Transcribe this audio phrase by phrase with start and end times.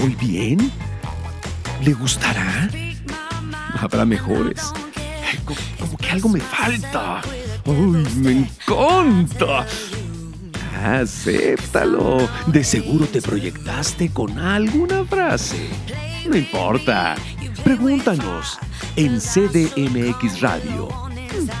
[0.00, 0.72] voy bien?
[1.82, 2.68] ¿Le gustará?
[3.78, 4.72] Habrá mejores.
[5.78, 7.20] Como, que algo me falta.
[7.66, 9.66] ¡Uy, me encanta!
[10.82, 12.28] Acéptalo.
[12.46, 15.68] De seguro te proyectaste con alguna frase.
[16.26, 17.16] No importa.
[17.62, 18.58] Pregúntanos
[18.96, 20.88] en CDMX Radio.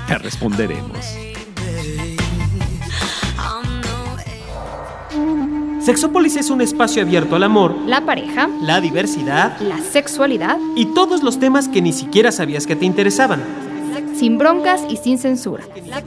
[0.06, 1.29] Te responderemos.
[5.90, 11.24] Sexópolis es un espacio abierto al amor, la pareja, la diversidad, la sexualidad y todos
[11.24, 13.42] los temas que ni siquiera sabías que te interesaban.
[14.14, 15.64] Sin broncas y sin censura.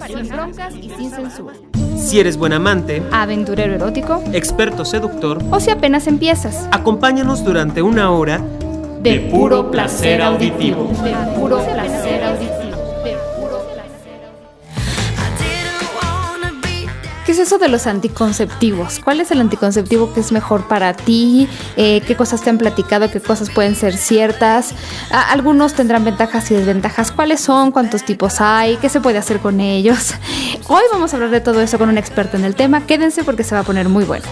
[0.07, 1.55] Sin broncas y sin censura.
[1.97, 8.09] Si eres buen amante, aventurero erótico, experto seductor o si apenas empiezas, acompáñanos durante una
[8.11, 8.41] hora
[9.01, 10.93] de, puro placer auditivo.
[11.03, 12.02] De puro placer
[17.33, 18.99] ¿Qué es eso de los anticonceptivos?
[18.99, 21.49] ¿Cuál es el anticonceptivo que es mejor para ti?
[21.77, 23.09] Eh, ¿Qué cosas te han platicado?
[23.09, 24.75] ¿Qué cosas pueden ser ciertas?
[25.09, 27.11] algunos tendrán ventajas y desventajas.
[27.11, 27.71] ¿Cuáles son?
[27.71, 28.77] ¿Cuántos tipos hay?
[28.77, 30.13] ¿Qué se puede hacer con ellos?
[30.67, 32.85] Hoy vamos a hablar de todo eso con un experto en el tema.
[32.85, 34.25] Quédense porque se va a poner muy bueno.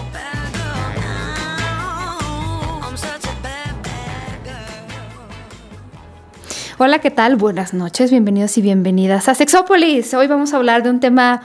[6.78, 7.34] Hola, ¿qué tal?
[7.34, 10.14] Buenas noches, bienvenidos y bienvenidas a Sexópolis.
[10.14, 11.42] Hoy vamos a hablar de un tema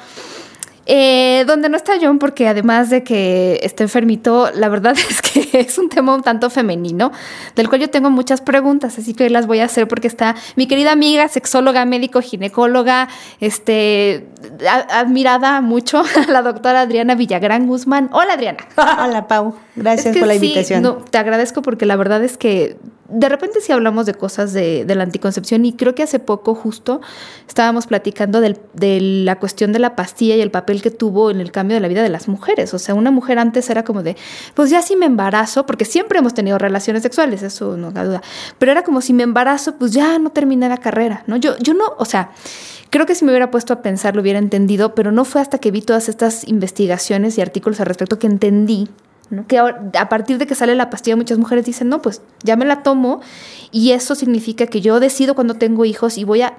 [0.89, 5.59] eh, donde no está John, porque además de que está enfermito, la verdad es que
[5.59, 7.11] es un tema un tanto femenino,
[7.55, 10.35] del cual yo tengo muchas preguntas, así que hoy las voy a hacer porque está
[10.55, 13.09] mi querida amiga, sexóloga, médico, ginecóloga,
[13.41, 14.27] este,
[14.89, 18.09] admirada mucho, la doctora Adriana Villagrán Guzmán.
[18.13, 18.59] Hola Adriana.
[18.77, 20.83] Hola Pau, gracias por la invitación.
[20.83, 22.77] no, te agradezco porque la verdad es que
[23.09, 27.01] de repente sí hablamos de cosas de, la anticoncepción y creo que hace poco justo
[27.47, 31.51] estábamos platicando de la cuestión de la pastilla y el papel que tuvo en el
[31.51, 32.73] cambio de la vida de las mujeres.
[32.73, 34.17] O sea, una mujer antes era como de,
[34.53, 38.21] pues ya si me embarazo, porque siempre hemos tenido relaciones sexuales, eso no da duda,
[38.57, 41.37] pero era como si me embarazo, pues ya no terminé la carrera, ¿no?
[41.37, 42.31] Yo, yo no, o sea...
[42.89, 45.57] Creo que si me hubiera puesto a pensar lo hubiera entendido, pero no fue hasta
[45.57, 48.87] que vi todas estas investigaciones y artículos al respecto que entendí
[49.47, 52.65] que a partir de que sale la pastilla muchas mujeres dicen, no, pues ya me
[52.65, 53.21] la tomo
[53.71, 56.57] y eso significa que yo decido cuando tengo hijos y voy a...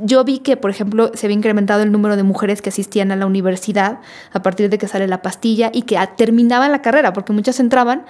[0.00, 3.16] Yo vi que, por ejemplo, se había incrementado el número de mujeres que asistían a
[3.16, 3.98] la universidad
[4.32, 8.04] a partir de que sale la pastilla y que terminaban la carrera, porque muchas entraban,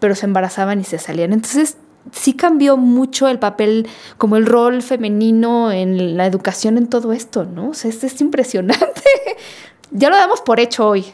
[0.00, 1.32] pero se embarazaban y se salían.
[1.32, 1.76] Entonces,
[2.12, 3.86] sí cambió mucho el papel,
[4.16, 7.70] como el rol femenino en la educación en todo esto, ¿no?
[7.70, 9.02] O sea, esto es impresionante.
[9.90, 11.06] ya lo damos por hecho hoy.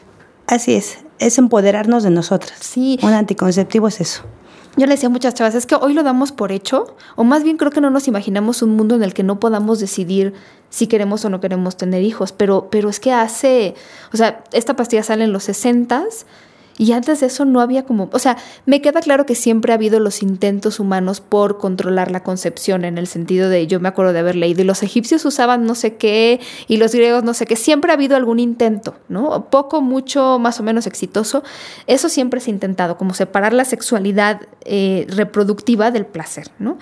[0.47, 2.57] Así es, es empoderarnos de nosotras.
[2.59, 2.99] Sí.
[3.01, 4.23] Un anticonceptivo es eso.
[4.77, 7.43] Yo le decía a muchas chavas, es que hoy lo damos por hecho, o más
[7.43, 10.33] bien creo que no nos imaginamos un mundo en el que no podamos decidir
[10.69, 13.75] si queremos o no queremos tener hijos, pero, pero es que hace,
[14.11, 16.03] o sea, esta pastilla sale en los 60
[16.77, 19.75] y antes de eso no había como, o sea, me queda claro que siempre ha
[19.75, 24.11] habido los intentos humanos por controlar la concepción en el sentido de, yo me acuerdo
[24.11, 27.45] de haber leído, y los egipcios usaban no sé qué y los griegos no sé
[27.45, 29.49] qué, siempre ha habido algún intento, ¿no?
[29.49, 31.43] Poco, mucho, más o menos exitoso.
[31.87, 36.77] Eso siempre se ha intentado, como separar la sexualidad eh, reproductiva del placer, ¿no?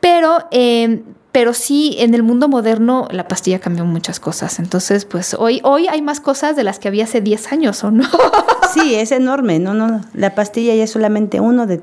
[0.00, 1.02] Pero, eh,
[1.34, 4.60] pero sí, en el mundo moderno la pastilla cambió muchas cosas.
[4.60, 7.90] Entonces, pues hoy, hoy hay más cosas de las que había hace 10 años, ¿o
[7.90, 8.08] no?
[8.72, 9.58] Sí, es enorme.
[9.58, 11.82] No, no, la pastilla ya es solamente uno de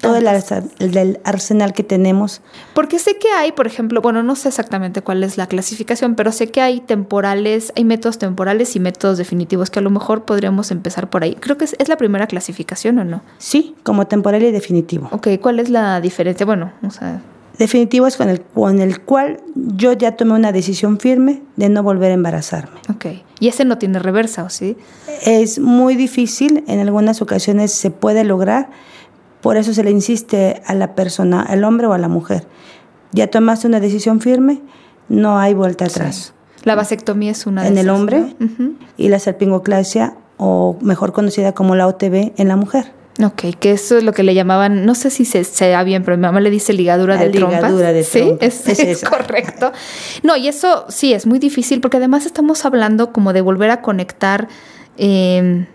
[0.00, 0.26] todo el,
[0.90, 2.40] del arsenal que tenemos.
[2.74, 6.32] Porque sé que hay, por ejemplo, bueno, no sé exactamente cuál es la clasificación, pero
[6.32, 10.72] sé que hay temporales, hay métodos temporales y métodos definitivos, que a lo mejor podríamos
[10.72, 11.36] empezar por ahí.
[11.36, 13.22] Creo que es, es la primera clasificación, ¿o no?
[13.38, 15.08] Sí, como temporal y definitivo.
[15.12, 16.44] Ok, ¿cuál es la diferencia?
[16.44, 17.22] Bueno, o sea
[17.58, 21.82] definitivo es con el, con el cual yo ya tomé una decisión firme de no
[21.82, 22.78] volver a embarazarme.
[22.90, 23.06] Ok.
[23.40, 24.76] ¿Y ese no tiene reversa o sí?
[25.24, 28.70] Es muy difícil, en algunas ocasiones se puede lograr,
[29.40, 32.46] por eso se le insiste a la persona, al hombre o a la mujer.
[33.12, 34.60] Ya tomaste una decisión firme,
[35.08, 36.34] no hay vuelta atrás.
[36.64, 38.36] La vasectomía es una de En el hombre
[38.96, 42.92] y la salpingoclasia, o mejor conocida como la OTB, en la mujer.
[43.22, 46.16] Ok, que eso es lo que le llamaban, no sé si se sea bien, pero
[46.16, 47.62] mi mamá le dice ligadura de trompas.
[47.62, 48.54] Ligadura de trompas.
[48.54, 49.72] Sí, es, correcto.
[50.22, 53.82] No, y eso sí es muy difícil porque además estamos hablando como de volver a
[53.82, 54.46] conectar.
[54.96, 55.66] Em,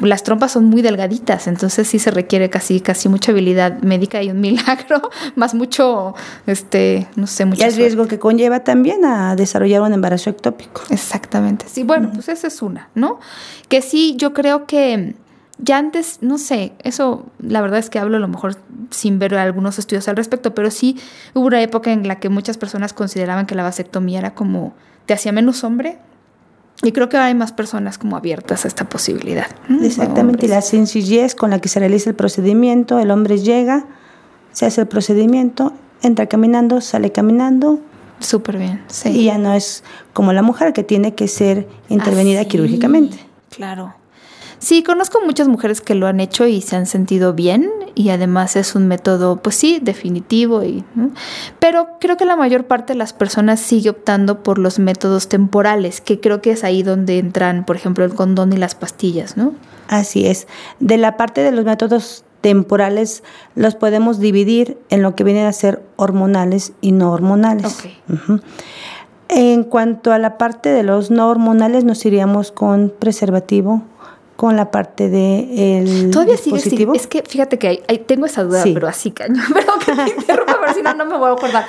[0.00, 4.30] las trompas son muy delgaditas, entonces sí se requiere casi, casi mucha habilidad médica y
[4.30, 5.00] un milagro,
[5.36, 6.16] más mucho,
[6.48, 7.60] este, no sé, mucho.
[7.60, 10.82] Y el riesgo que conlleva también a desarrollar un embarazo ectópico.
[10.90, 11.66] Exactamente.
[11.70, 13.20] Sí, bueno, pues esa es una, ¿no?
[13.68, 15.14] Que sí, yo creo que
[15.58, 18.56] ya antes, no sé, eso la verdad es que hablo a lo mejor
[18.90, 20.96] sin ver algunos estudios al respecto, pero sí
[21.34, 24.74] hubo una época en la que muchas personas consideraban que la vasectomía era como,
[25.06, 25.98] te hacía menos hombre.
[26.84, 29.46] Y creo que ahora hay más personas como abiertas a esta posibilidad.
[29.68, 29.82] ¿no?
[29.82, 33.84] Exactamente, y la sencillez con la que se realiza el procedimiento, el hombre llega,
[34.52, 35.72] se hace el procedimiento,
[36.02, 37.80] entra caminando, sale caminando,
[38.20, 39.08] Súper bien, sí.
[39.10, 39.82] y ya no es
[40.12, 43.18] como la mujer que tiene que ser intervenida Ah, quirúrgicamente.
[43.50, 43.94] Claro.
[44.58, 48.56] Sí, conozco muchas mujeres que lo han hecho y se han sentido bien y además
[48.56, 51.10] es un método, pues sí, definitivo y, ¿no?
[51.58, 56.00] pero creo que la mayor parte de las personas sigue optando por los métodos temporales,
[56.00, 59.52] que creo que es ahí donde entran, por ejemplo, el condón y las pastillas, ¿no?
[59.88, 60.46] Así es.
[60.80, 63.22] De la parte de los métodos temporales
[63.54, 67.66] los podemos dividir en lo que vienen a ser hormonales y no hormonales.
[67.66, 67.90] Ok.
[68.12, 68.40] Ujú.
[69.28, 73.82] En cuanto a la parte de los no hormonales, nos iríamos con preservativo,
[74.38, 76.94] con la parte de el Todavía sigue dispositivo.
[76.94, 78.70] Es que fíjate que hay- hay- tengo esa duda, Sí.
[78.72, 79.42] pero así cañón.
[79.52, 81.66] Pero que te interrumpa, pero si no, no me voy a acordar.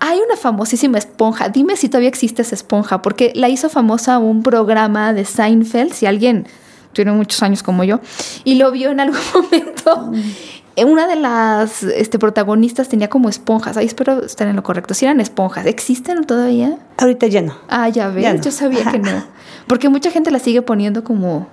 [0.00, 1.50] Hay una famosísima esponja.
[1.50, 5.92] Dime si todavía existe esa esponja, porque la hizo famosa un programa de Seinfeld.
[5.92, 6.46] Si alguien
[6.94, 8.00] tiene muchos años como yo
[8.44, 10.12] y lo vio en algún momento.
[10.12, 10.86] Mm.
[10.86, 13.76] Una de las este, protagonistas tenía como esponjas.
[13.76, 14.94] Ahí espero estar en lo correcto.
[14.94, 16.78] Si eran esponjas, ¿existen todavía?
[16.96, 17.54] Ahorita ya no.
[17.68, 18.22] Ah, ya ves.
[18.22, 18.40] Ya no.
[18.42, 19.24] Yo sabía que no.
[19.66, 21.48] Porque mucha gente la sigue poniendo como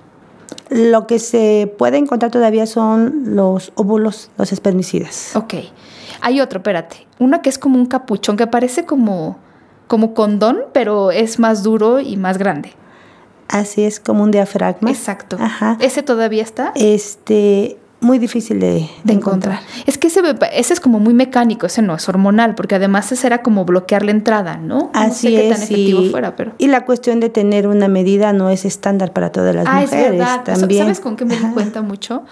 [0.70, 5.36] Lo que se puede encontrar todavía son los óvulos, los espermicidas.
[5.36, 5.56] Ok.
[6.22, 7.08] Hay otro, espérate.
[7.20, 9.38] Una que es como un capuchón que parece como,
[9.88, 12.74] como condón, pero es más duro y más grande.
[13.48, 14.90] Así es como un diafragma.
[14.90, 15.38] Exacto.
[15.40, 15.78] Ajá.
[15.80, 16.72] ¿Ese todavía está?
[16.76, 19.60] Este, muy difícil de, de encontrar.
[19.86, 20.22] Es que ese,
[20.54, 24.04] ese es como muy mecánico, ese no es hormonal, porque además ese era como bloquear
[24.04, 24.92] la entrada, ¿no?
[24.94, 25.54] Así no sé qué es.
[25.56, 26.54] tan efectivo y, fuera, pero.
[26.58, 29.94] y la cuestión de tener una medida no es estándar para todas las ah, mujeres.
[29.94, 30.44] es verdad.
[30.44, 30.84] También.
[30.84, 32.24] ¿Sabes con qué me di cuenta mucho?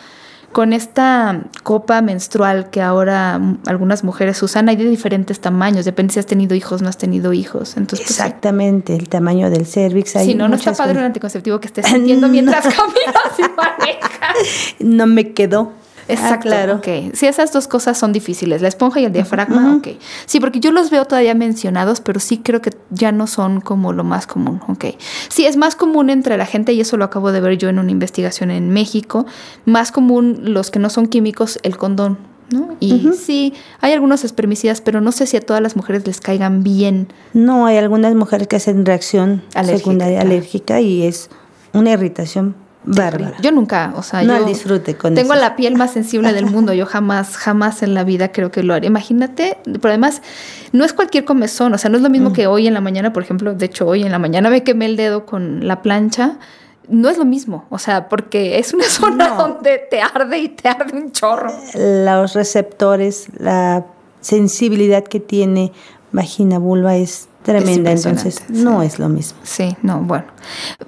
[0.52, 6.20] Con esta copa menstrual que ahora algunas mujeres usan, hay de diferentes tamaños, depende si
[6.20, 7.78] has tenido hijos o no has tenido hijos.
[7.78, 8.20] Entonces, pues.
[8.20, 10.16] Exactamente, el tamaño del cervix.
[10.16, 14.76] hay Si no, no está padre un anticonceptivo que estés sintiendo mientras caminas y manejas.
[14.80, 15.72] No me quedó.
[16.08, 16.36] Exacto.
[16.36, 16.76] Ah, claro.
[16.76, 17.14] ok.
[17.14, 19.90] Sí, esas dos cosas son difíciles, la esponja y el diafragma, ok.
[20.26, 23.94] Sí, porque yo los veo todavía mencionados, pero sí creo que ya no son como
[23.94, 24.86] lo más común, ok.
[25.30, 27.80] Sí, es más común entre la gente, y eso lo acabo de ver yo en
[27.80, 29.26] una investigación en México,
[29.66, 32.18] más común los que no son químicos, el condón,
[32.52, 32.76] ¿no?
[32.80, 36.64] Y sí, hay algunos espermicidas, pero no sé si a todas las mujeres les caigan
[36.64, 37.08] bien.
[37.34, 40.36] No, hay algunas mujeres que hacen reacción Alérgica, secundaria claro.
[40.36, 41.30] alérgica y es
[41.74, 43.36] una irritación bárbara.
[43.42, 45.42] Yo nunca, o sea, No yo disfrute con tengo eso.
[45.42, 46.74] la piel más sensible del mundo.
[46.74, 48.88] Yo jamás, jamás en la vida creo que lo haré.
[48.88, 50.22] Imagínate, pero además
[50.72, 52.14] no es cualquier comezón, o sea, no es lo Mm.
[52.14, 53.54] mismo que hoy en la mañana, por ejemplo.
[53.54, 56.38] De hecho, hoy en la mañana me quemé el dedo con la plancha.
[56.90, 59.36] No es lo mismo, o sea, porque es una zona No.
[59.38, 61.54] donde te arde y te arde un chorro.
[61.76, 63.86] Los receptores, la
[64.22, 65.72] sensibilidad que tiene
[66.12, 68.88] vagina vulva es tremenda, entonces no sí.
[68.88, 69.40] es lo mismo.
[69.44, 70.26] Sí, no, bueno.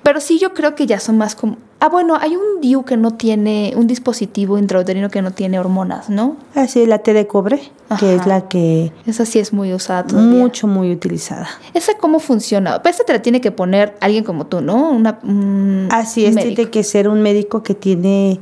[0.03, 1.57] Pero sí, yo creo que ya son más como.
[1.79, 6.09] Ah, bueno, hay un DIU que no tiene, un dispositivo intrauterino que no tiene hormonas,
[6.09, 6.37] ¿no?
[6.55, 7.61] Así es la T de cobre,
[7.99, 10.31] que es la que Esa sí es muy usada todavía.
[10.31, 11.49] mucho, muy utilizada.
[11.73, 12.81] ¿Esa cómo funciona?
[12.81, 14.91] Pues esa te la tiene que poner alguien como tú, ¿no?
[14.91, 16.55] Una, un Así es, médico.
[16.55, 18.39] tiene que ser un médico que tiene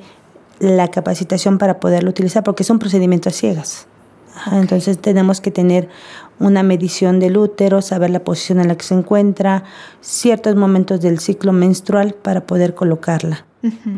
[0.60, 3.88] la capacitación para poderlo utilizar, porque es un procedimiento a ciegas.
[4.52, 5.90] Entonces tenemos que tener
[6.42, 9.64] una medición del útero, saber la posición en la que se encuentra,
[10.02, 13.46] ciertos momentos del ciclo menstrual para poder colocarla.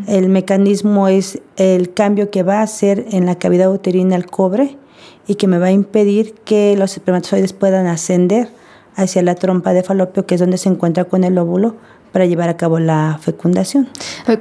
[0.08, 4.78] El mecanismo es el cambio que va a hacer en la cavidad uterina el cobre
[5.26, 8.50] y que me va a impedir que los espermatozoides puedan ascender
[8.96, 11.78] hacia la trompa de falopio, que es donde se encuentra con el óvulo,
[12.12, 13.90] para llevar a cabo la fecundación.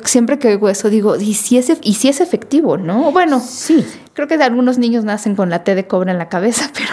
[0.04, 3.12] Siempre que oigo eso digo, ¿y si es, y si es efectivo, no?
[3.12, 3.82] Bueno, Sí.
[4.12, 6.90] creo que algunos niños nacen con la T de cobre en la cabeza, pero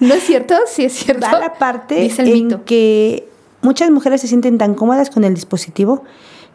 [0.00, 0.54] ¿no es cierto?
[0.66, 1.26] Sí es cierto.
[1.26, 2.64] Da la parte Dice el en mito.
[2.64, 3.28] que
[3.62, 6.04] muchas mujeres se sienten tan cómodas con el dispositivo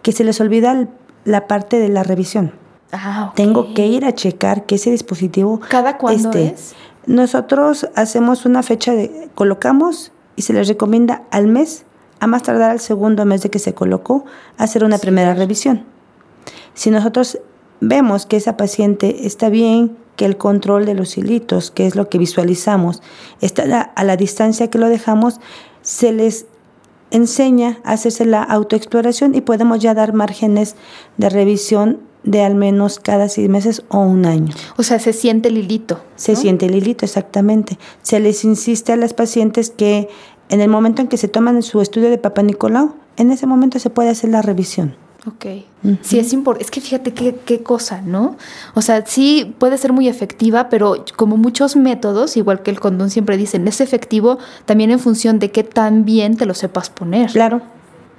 [0.02, 0.88] que se les olvida
[1.26, 2.54] la parte de la revisión.
[2.92, 3.34] Ah.
[3.36, 5.60] Tengo que ir a checar que ese dispositivo...
[5.70, 6.76] ¿Cada cuándo es?
[7.06, 9.30] Nosotros hacemos una fecha de...
[9.34, 11.86] Colocamos y se les recomienda al mes,
[12.20, 14.26] a más tardar al segundo mes de que se colocó,
[14.58, 15.86] hacer una primera revisión.
[16.74, 17.40] Si nosotros
[17.80, 22.10] vemos que esa paciente está bien, que el control de los hilitos, que es lo
[22.10, 23.01] que visualizamos,
[23.41, 25.39] está a la, distancia que lo dejamos,
[25.82, 26.46] se les
[27.12, 30.75] enseña a hacerse la autoexploración y podemos ya dar márgenes
[31.17, 34.53] de revisión de al menos cada seis meses o un año.
[34.77, 36.01] O sea, se siente el hilito.
[36.15, 36.39] Se ¿no?
[36.39, 37.77] siente el hilito, exactamente.
[38.01, 40.08] Se les insiste a las pacientes que
[40.50, 43.77] en el momento en que se toman su estudio de Papa Nicolau, en ese momento
[43.79, 44.96] se puede hacer la revisión.
[45.25, 45.46] Ok.
[46.01, 46.65] Sí, es importante.
[46.65, 48.36] Es que fíjate qué, qué cosa, ¿no?
[48.74, 53.10] O sea, sí puede ser muy efectiva, pero como muchos métodos, igual que el condón
[53.10, 57.32] siempre dicen, es efectivo también en función de qué tan bien te lo sepas poner.
[57.32, 57.62] Claro.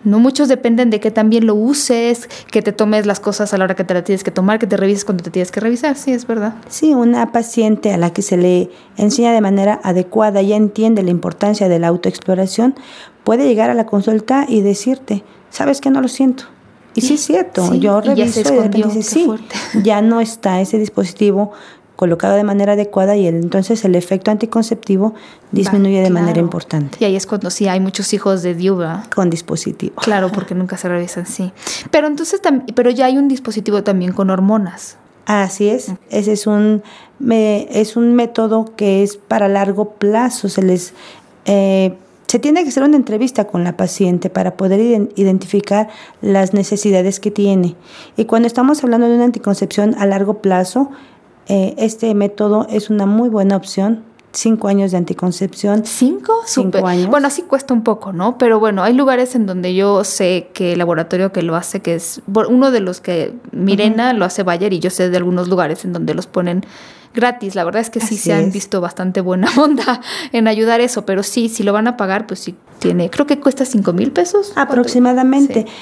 [0.03, 3.65] No muchos dependen de que también lo uses, que te tomes las cosas a la
[3.65, 5.97] hora que te las tienes que tomar, que te revises cuando te tienes que revisar.
[5.97, 6.55] Sí, es verdad.
[6.69, 11.11] Sí, una paciente a la que se le enseña de manera adecuada y entiende la
[11.11, 12.75] importancia de la autoexploración,
[13.25, 16.45] puede llegar a la consulta y decirte, ¿sabes que no lo siento?
[16.95, 19.55] Y sí, es cierto, Sí, yo y ya reviso y escondió, dice, sí, fuerte".
[19.83, 21.53] ya no está ese dispositivo
[21.97, 25.15] colocado de manera adecuada y el- entonces el efecto anticonceptivo
[25.53, 29.05] disminuye de manera importante Y ahí es cuando sí hay muchos hijos de diuba.
[29.15, 29.95] con dispositivo.
[30.03, 31.53] Claro, porque nunca se revisan, sí.
[31.93, 32.41] Pero entonces,
[32.75, 34.97] pero ya hay un dispositivo también con hormonas.
[35.27, 36.83] Así es, ese es un,
[37.21, 40.49] me- es un método que es para largo plazo.
[40.49, 40.93] Se les
[41.47, 41.95] eh,
[42.27, 45.89] se tiene que hacer una entrevista con la paciente para poder iden- identificar
[46.21, 47.77] las necesidades que tiene.
[48.17, 50.91] Y cuando estamos hablando de una anticoncepción a largo plazo,
[51.49, 54.05] eh, este método es una muy buena opción.
[54.35, 55.85] Cinco años de anticoncepción.
[55.87, 56.35] ¿Cinco?
[56.45, 57.07] Cinco años.
[57.07, 58.37] Bueno, así cuesta un poco, ¿no?
[58.37, 61.95] Pero bueno, hay lugares en donde yo sé que el laboratorio que lo hace, que
[61.95, 65.85] es uno de los que Mirena lo hace Bayer y yo sé de algunos lugares
[65.85, 66.65] en donde los ponen
[67.15, 67.55] gratis.
[67.55, 68.53] La verdad es que sí Así se han es.
[68.53, 70.01] visto bastante buena onda
[70.33, 73.39] en ayudar eso, pero sí, si lo van a pagar, pues sí tiene, creo que
[73.39, 74.53] cuesta cinco mil pesos.
[74.57, 75.65] Aproximadamente.
[75.67, 75.73] Sí.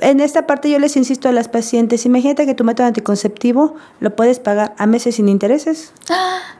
[0.00, 4.14] En esta parte yo les insisto a las pacientes, imagínate que tu método anticonceptivo lo
[4.16, 5.92] puedes pagar a meses sin intereses.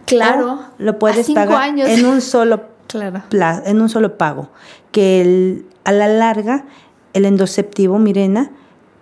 [0.07, 0.53] Claro.
[0.53, 1.89] o Lo puedes pagar años.
[1.89, 3.23] en un solo Claro.
[3.67, 4.51] en un solo pago.
[4.93, 6.65] Que el- a la larga
[7.13, 8.51] el endoceptivo Mirena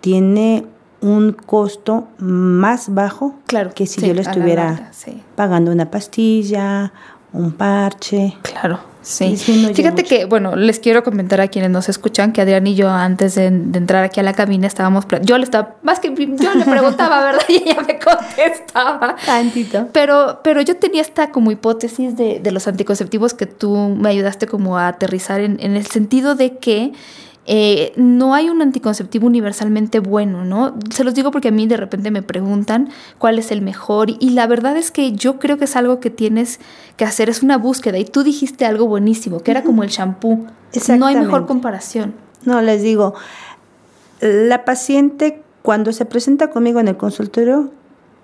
[0.01, 0.65] tiene
[1.01, 3.71] un costo más bajo Claro.
[3.73, 5.21] que si sí, yo le estuviera larga, sí.
[5.35, 6.93] pagando una pastilla,
[7.33, 8.37] un parche.
[8.41, 9.37] Claro, sí.
[9.37, 10.03] Fíjate mucho.
[10.03, 13.51] que, bueno, les quiero comentar a quienes nos escuchan que Adrián y yo antes de,
[13.51, 17.23] de entrar aquí a la cabina estábamos, yo le estaba, más que yo le preguntaba,
[17.23, 17.41] ¿verdad?
[17.49, 19.15] Y ella me contestaba.
[19.25, 19.89] Tantito.
[19.91, 24.47] Pero, pero yo tenía esta como hipótesis de, de los anticonceptivos que tú me ayudaste
[24.47, 26.93] como a aterrizar en, en el sentido de que
[27.45, 30.75] eh, no hay un anticonceptivo universalmente bueno, ¿no?
[30.91, 34.29] Se los digo porque a mí de repente me preguntan cuál es el mejor y
[34.29, 36.59] la verdad es que yo creo que es algo que tienes
[36.95, 40.47] que hacer, es una búsqueda y tú dijiste algo buenísimo, que era como el shampoo.
[40.97, 42.13] No hay mejor comparación.
[42.45, 43.13] No, les digo,
[44.21, 47.71] la paciente cuando se presenta conmigo en el consultorio,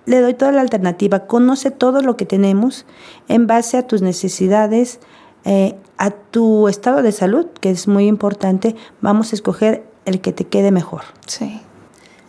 [0.05, 2.85] le doy toda la alternativa, conoce todo lo que tenemos
[3.27, 4.99] en base a tus necesidades,
[5.45, 10.31] eh, a tu estado de salud, que es muy importante, vamos a escoger el que
[10.33, 11.01] te quede mejor.
[11.27, 11.61] Sí.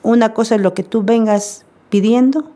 [0.03, 2.51] Una cosa es lo que tú vengas pidiendo,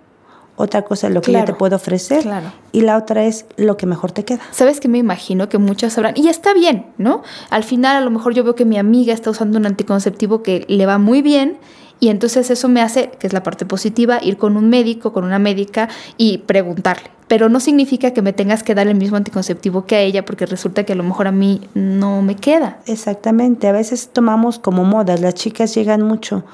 [0.56, 2.52] otra cosa es lo que yo Claro, te puedo ofrecer claro.
[2.70, 4.40] y la otra es lo que mejor te queda.
[4.52, 6.14] ¿Sabes que me imagino que muchas sabrán?
[6.16, 7.22] Y está bien, ¿no?
[7.50, 10.64] Al final a lo mejor yo veo que mi amiga está usando un anticonceptivo que
[10.68, 11.58] le va muy bien
[12.00, 15.24] y entonces eso me hace, que es la parte positiva, ir con un médico, con
[15.24, 17.10] una médica y preguntarle.
[17.28, 20.44] Pero no significa que me tengas que dar el mismo anticonceptivo que a ella porque
[20.44, 22.78] resulta que a lo mejor a mí no me queda.
[22.86, 26.44] Exactamente, a veces tomamos como modas, las chicas llegan mucho.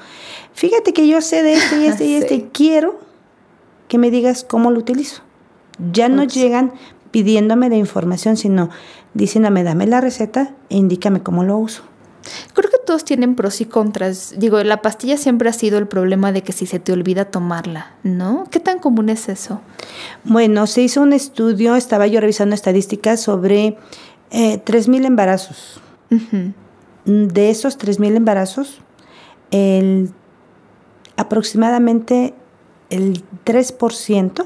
[0.53, 2.99] Fíjate que yo sé de este y este y este, quiero
[3.89, 5.21] que me digas cómo lo utilizo.
[5.91, 6.33] Ya no Ups.
[6.33, 6.71] llegan
[7.11, 8.69] pidiéndome la información, sino
[9.13, 11.83] diciéndome, dame la receta e indícame cómo lo uso.
[12.53, 14.35] Creo que todos tienen pros y contras.
[14.37, 17.93] Digo, la pastilla siempre ha sido el problema de que si se te olvida tomarla,
[18.03, 18.45] ¿no?
[18.51, 19.61] ¿Qué tan común es eso?
[20.23, 23.77] Bueno, se hizo un estudio, estaba yo revisando estadísticas sobre
[24.31, 25.81] eh, 3.000 embarazos.
[27.05, 28.81] De esos 3.000 embarazos,
[29.49, 30.11] el,
[31.17, 32.33] aproximadamente
[32.89, 34.45] el 3%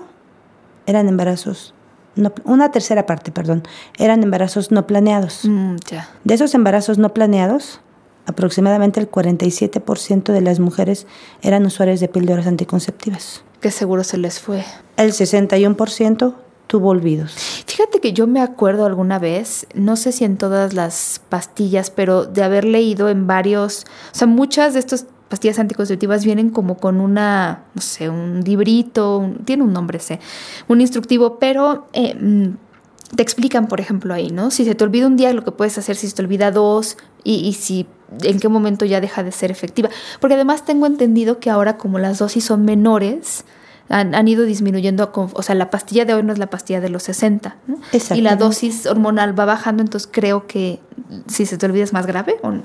[0.85, 1.74] eran embarazos,
[2.15, 3.63] no, una tercera parte, perdón,
[3.97, 5.41] eran embarazos no planeados.
[5.43, 5.75] Mm.
[6.23, 7.79] De esos embarazos no planeados,
[8.25, 11.07] aproximadamente el 47% de las mujeres
[11.41, 13.43] eran usuarias de píldoras anticonceptivas.
[13.61, 14.63] Que seguro se les fue.
[14.97, 16.35] El 61%
[16.67, 17.33] tuvo olvidos.
[17.65, 22.25] Fíjate que yo me acuerdo alguna vez, no sé si en todas las pastillas, pero
[22.25, 26.99] de haber leído en varios, o sea, muchas de estas pastillas anticonceptivas vienen como con
[27.01, 30.19] una, no sé, un librito, un- tiene un nombre, sé,
[30.67, 34.51] un instructivo, pero eh, mm, te explican, por ejemplo, ahí, ¿no?
[34.51, 36.97] Si se te olvida un día, lo que puedes hacer, si se te olvida dos,
[37.23, 37.87] y, y si
[38.21, 39.89] en qué momento ya deja de ser efectiva.
[40.19, 43.45] Porque además tengo entendido que ahora como las dosis son menores,
[43.89, 46.89] han, han ido disminuyendo, o sea, la pastilla de hoy no es la pastilla de
[46.89, 47.77] los 60, ¿no?
[48.17, 50.79] Y la dosis hormonal va bajando, entonces creo que
[51.27, 52.61] si se te olvida es más grave o no.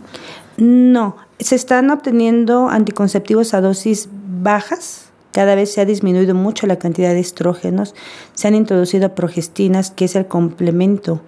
[0.57, 5.07] No, se están obteniendo anticonceptivos a dosis bajas.
[5.33, 7.95] Cada vez se ha disminuido mucho la cantidad de estrógenos.
[8.35, 11.21] Se han introducido progestinas, que es el complemento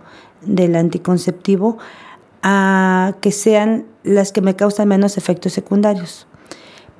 [0.42, 1.78] del anticonceptivo,
[2.42, 6.26] a que sean las que me causan menos efectos secundarios.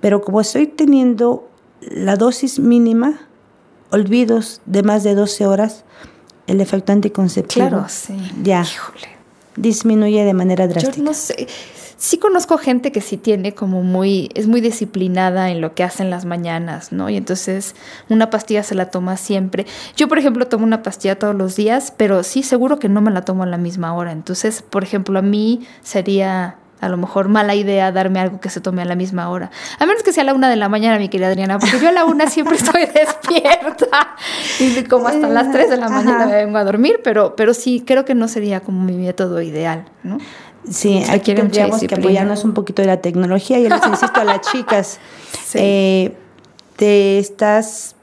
[0.01, 1.49] Pero como estoy teniendo
[1.81, 3.21] la dosis mínima,
[3.91, 5.85] olvidos de más de 12 horas,
[6.47, 8.15] el efecto anticonceptivo Claro, sí.
[8.43, 9.09] ya Híjole.
[9.57, 10.97] disminuye de manera drástica.
[10.97, 11.47] Yo no sé.
[12.03, 16.03] Sí conozco gente que sí tiene como muy, es muy disciplinada en lo que hace
[16.03, 17.09] en las mañanas, ¿no?
[17.09, 17.77] Y entonces
[18.09, 19.67] una pastilla se la toma siempre.
[19.97, 23.13] Yo, por ejemplo, tomo una pastilla todos los días, pero sí seguro que no me
[23.13, 24.11] la tomo a la misma hora.
[24.11, 28.61] Entonces, por ejemplo, a mí sería a lo mejor mala idea darme algo que se
[28.61, 29.53] tome a la misma hora.
[29.79, 31.91] A menos que sea a la una de la mañana, mi querida Adriana, porque yo
[31.91, 34.17] a la una siempre estoy despierta
[34.59, 37.85] y como hasta las tres de la mañana me vengo a dormir, pero, pero sí,
[37.87, 40.19] creo que no sería como mi método ideal, ¿no?
[40.69, 43.59] Sí, aquí tendríamos que apoyarnos un poquito de la tecnología.
[43.59, 44.99] Y les insisto a las chicas,
[45.55, 46.15] eh,
[46.77, 47.97] te estás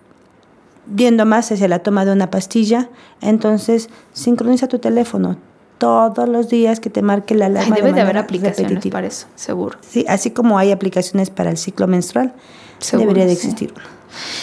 [0.85, 2.89] viendo más hacia la toma de una pastilla,
[3.21, 5.37] entonces sincroniza tu teléfono
[5.77, 7.75] todos los días que te marque la alarma.
[7.75, 9.77] debe de, haber aplicaciones para eso, seguro.
[9.81, 12.33] Sí, así como hay aplicaciones para el ciclo menstrual,
[12.91, 13.89] debería de existir Sí,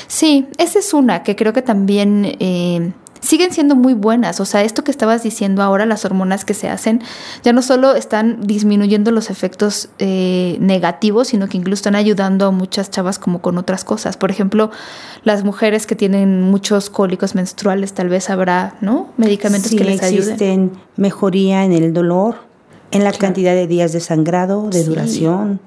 [0.09, 2.37] esa es una que creo que también...
[2.39, 2.93] Eh,
[3.27, 4.41] siguen siendo muy buenas.
[4.41, 7.03] O sea, esto que estabas diciendo ahora, las hormonas que se hacen,
[7.43, 12.51] ya no solo están disminuyendo los efectos eh, negativos, sino que incluso están ayudando a
[12.51, 14.17] muchas chavas como con otras cosas.
[14.17, 14.71] Por ejemplo,
[15.25, 19.09] las mujeres que tienen muchos cólicos menstruales, tal vez habrá, ¿no?
[19.17, 20.23] Medicamentos que les ayuden.
[20.23, 22.37] existen mejoría en el dolor,
[22.91, 25.61] en la cantidad de días de sangrado, de duración,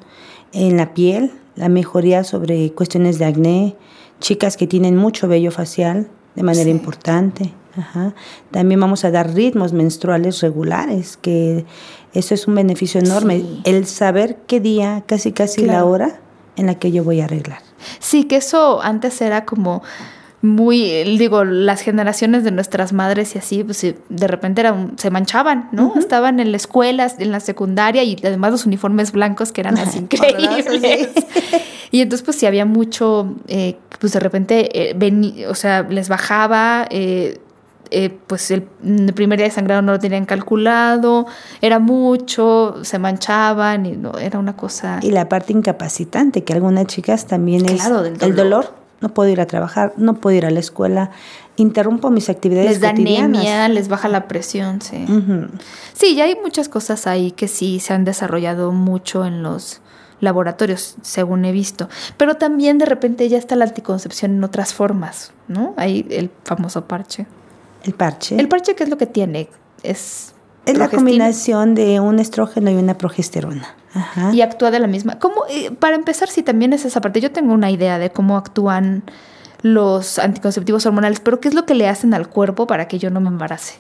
[0.53, 3.75] en la piel, la mejoría sobre cuestiones de acné,
[4.19, 7.53] chicas que tienen mucho vello facial, de manera importante.
[8.51, 11.65] También vamos a dar ritmos menstruales regulares, que
[12.13, 13.43] eso es un beneficio enorme.
[13.65, 16.19] El saber qué día, casi casi la hora
[16.55, 17.59] en la que yo voy a arreglar.
[17.99, 19.83] Sí, que eso antes era como
[20.41, 25.67] muy, digo, las generaciones de nuestras madres y así, pues de repente eran, se manchaban,
[25.73, 25.93] ¿no?
[25.97, 29.97] Estaban en la escuela, en la secundaria y además los uniformes blancos que eran así
[29.99, 31.09] increíbles.
[31.91, 36.87] y entonces pues si había mucho, eh, pues de repente, eh, o sea, les bajaba,
[36.89, 37.39] eh,
[38.27, 38.61] pues el,
[39.13, 41.25] primer día de sangrado no lo tenían calculado,
[41.59, 44.99] era mucho, se manchaban y no, era una cosa...
[45.01, 47.83] Y la parte incapacitante, que algunas chicas también es
[48.21, 51.11] el dolor no puedo ir a trabajar, no puedo ir a la escuela,
[51.55, 55.05] interrumpo mis actividades les da anemia, les baja la presión, sí.
[55.93, 59.81] Sí, ya hay muchas cosas ahí que sí se han desarrollado mucho en los
[60.21, 61.89] laboratorios, según he visto.
[62.17, 65.73] Pero también de repente ya está la anticoncepción en otras formas, ¿no?
[65.77, 67.25] Hay el famoso parche.
[67.83, 68.39] El parche.
[68.39, 69.49] El parche, ¿qué es lo que tiene?
[69.83, 70.33] Es
[70.71, 73.75] es la combinación de un estrógeno y una progesterona.
[74.31, 75.17] Y actúa de la misma.
[75.19, 78.37] ¿Cómo, eh, para empezar, si también es esa parte, yo tengo una idea de cómo
[78.37, 79.03] actúan
[79.61, 83.09] los anticonceptivos hormonales, pero ¿qué es lo que le hacen al cuerpo para que yo
[83.09, 83.75] no me embarace?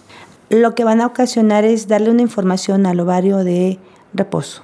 [0.49, 3.79] Lo que van a ocasionar es darle una información al ovario de
[4.13, 4.63] reposo.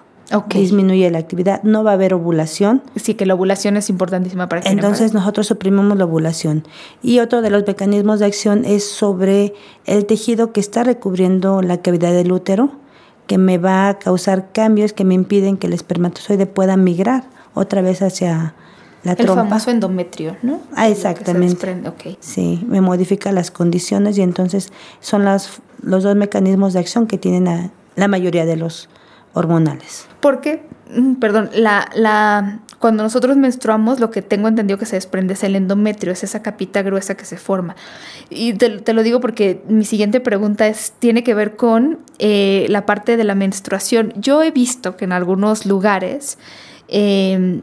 [0.50, 2.82] Disminuye la actividad, no va a haber ovulación.
[2.96, 6.64] Sí, que la ovulación es importantísima para que Entonces nosotros suprimimos la ovulación.
[7.04, 9.54] Y otro de los mecanismos de acción es sobre
[9.86, 12.72] el tejido que está recubriendo la cavidad del útero,
[13.28, 17.82] que me va a causar cambios que me impiden que el espermatozoide pueda migrar otra
[17.82, 18.56] vez hacia
[19.04, 19.42] la trompa.
[19.44, 20.60] El famoso endometrio, ¿no?
[20.76, 22.18] Ah, exactamente.
[22.20, 27.20] Sí, me modifica las condiciones y entonces son las, los dos mecanismos de acción que
[27.20, 28.90] tienen la mayoría de los
[29.36, 30.08] hormonales.
[30.22, 30.64] Porque,
[30.96, 35.44] mm, perdón, la, la, cuando nosotros menstruamos, lo que tengo entendido que se desprende es
[35.44, 37.76] el endometrio, es esa capita gruesa que se forma.
[38.30, 42.86] Y te, lo digo porque mi siguiente pregunta es, tiene que ver con eh, la
[42.86, 44.14] parte de la menstruación.
[44.16, 46.38] Yo he visto que en algunos lugares
[46.88, 47.62] em,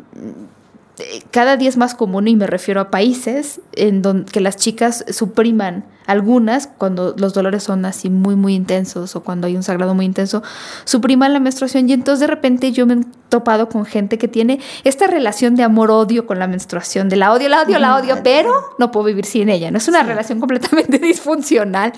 [1.31, 5.05] cada día es más común, y me refiero a países, en donde que las chicas
[5.11, 9.95] supriman algunas, cuando los dolores son así muy, muy intensos o cuando hay un sagrado
[9.95, 10.43] muy intenso,
[10.85, 11.88] supriman la menstruación.
[11.88, 15.62] Y entonces de repente yo me he topado con gente que tiene esta relación de
[15.62, 19.25] amor-odio con la menstruación, de la odio, la odio, la odio, pero no puedo vivir
[19.25, 19.71] sin ella.
[19.71, 21.93] No es una relación completamente disfuncional.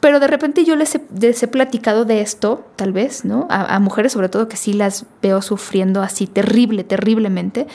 [0.00, 3.46] Pero de repente yo les he, platicado de esto, tal vez, ¿no?
[3.50, 7.66] a mujeres sobre todo que sí las veo sufriendo así terrible, terriblemente.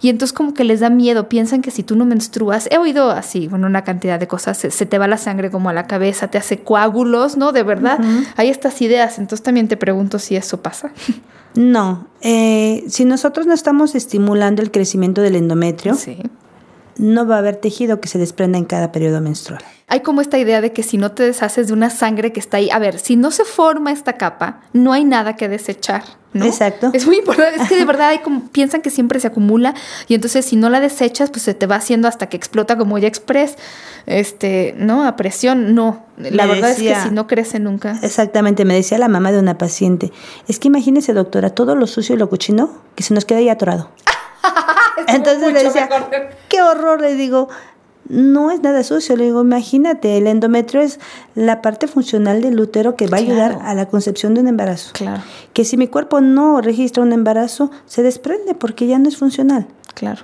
[0.00, 3.10] Y entonces como que les da miedo, piensan que si tú no menstruas, he oído
[3.10, 6.28] así, bueno, una cantidad de cosas, se, te va la sangre como a la cabeza,
[6.28, 7.52] te hace coágulos, ¿no?
[7.52, 7.98] De verdad,
[8.36, 10.92] hay estas ideas, entonces también te pregunto si eso pasa.
[11.54, 15.96] No, eh, si nosotros no estamos estimulando el crecimiento del endometrio,
[16.98, 20.38] no va a haber tejido que se desprenda en cada periodo menstrual hay como esta
[20.38, 22.98] idea de que si no te deshaces de una sangre que está ahí, a ver,
[22.98, 26.04] si no se forma esta capa, no hay nada que desechar.
[26.34, 26.44] ¿no?
[26.44, 26.90] Exacto.
[26.92, 29.74] Es muy importante, es que de verdad hay como, piensan que siempre se acumula
[30.06, 32.98] y entonces si no la desechas, pues se te va haciendo hasta que explota como
[32.98, 33.56] ya express,
[34.04, 35.04] este, ¿no?
[35.04, 36.04] A presión, no.
[36.18, 37.98] La verdad es que si no crece nunca.
[38.02, 40.12] Exactamente, me decía la mamá de una paciente,
[40.48, 43.48] es que imagínese doctora, todo lo sucio y lo cochino que se nos queda ahí
[43.48, 43.88] atorado.
[45.08, 45.88] entonces le decía,
[46.48, 47.48] qué horror, le digo,
[48.08, 49.16] no es nada sucio.
[49.16, 50.98] Le digo, imagínate, el endometrio es
[51.34, 54.90] la parte funcional del útero que va a ayudar a la concepción de un embarazo.
[54.94, 55.22] Claro,
[55.52, 59.66] Que si mi cuerpo no registra un embarazo, se desprende porque ya no es funcional.
[59.94, 60.22] claro.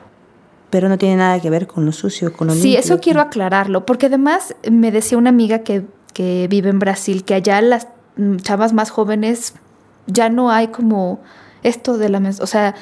[0.70, 2.80] Pero no tiene nada que ver con lo sucio, con lo Sí, limpio.
[2.80, 7.34] eso quiero aclararlo, porque además me decía una amiga que, que vive en Brasil que
[7.34, 7.86] allá las
[8.42, 9.54] chavas más jóvenes
[10.08, 11.20] ya no hay como
[11.62, 12.74] esto de la o sea,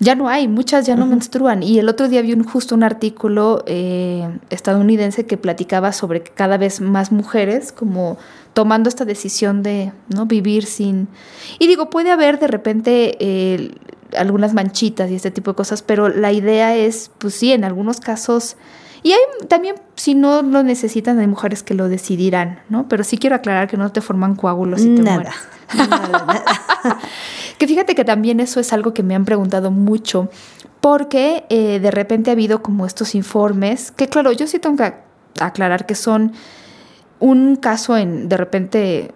[0.00, 1.62] ya no hay, muchas ya no menstruan.
[1.62, 6.32] Y el otro día vi un, justo un artículo eh, estadounidense que platicaba sobre que
[6.32, 8.16] cada vez más mujeres como
[8.54, 11.06] tomando esta decisión de no vivir sin...
[11.58, 13.74] Y digo, puede haber de repente eh,
[14.16, 18.00] algunas manchitas y este tipo de cosas, pero la idea es, pues sí, en algunos
[18.00, 18.56] casos...
[19.02, 22.88] Y hay también, si no lo necesitan, hay mujeres que lo decidirán, ¿no?
[22.88, 25.14] Pero sí quiero aclarar que no te forman coágulos y te Nada.
[25.16, 25.34] mueres.
[25.74, 26.08] Nada,
[26.82, 26.98] nada.
[27.58, 30.28] Que fíjate que también eso es algo que me han preguntado mucho,
[30.80, 34.94] porque eh, de repente ha habido como estos informes, que claro, yo sí tengo que
[35.40, 36.32] aclarar que son
[37.20, 39.12] un caso en, de repente,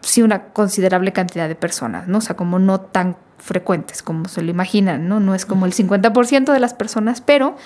[0.00, 2.18] sí una considerable cantidad de personas, ¿no?
[2.18, 5.20] O sea, como no tan frecuentes como se lo imaginan, ¿no?
[5.20, 7.56] No es como el 50% de las personas, pero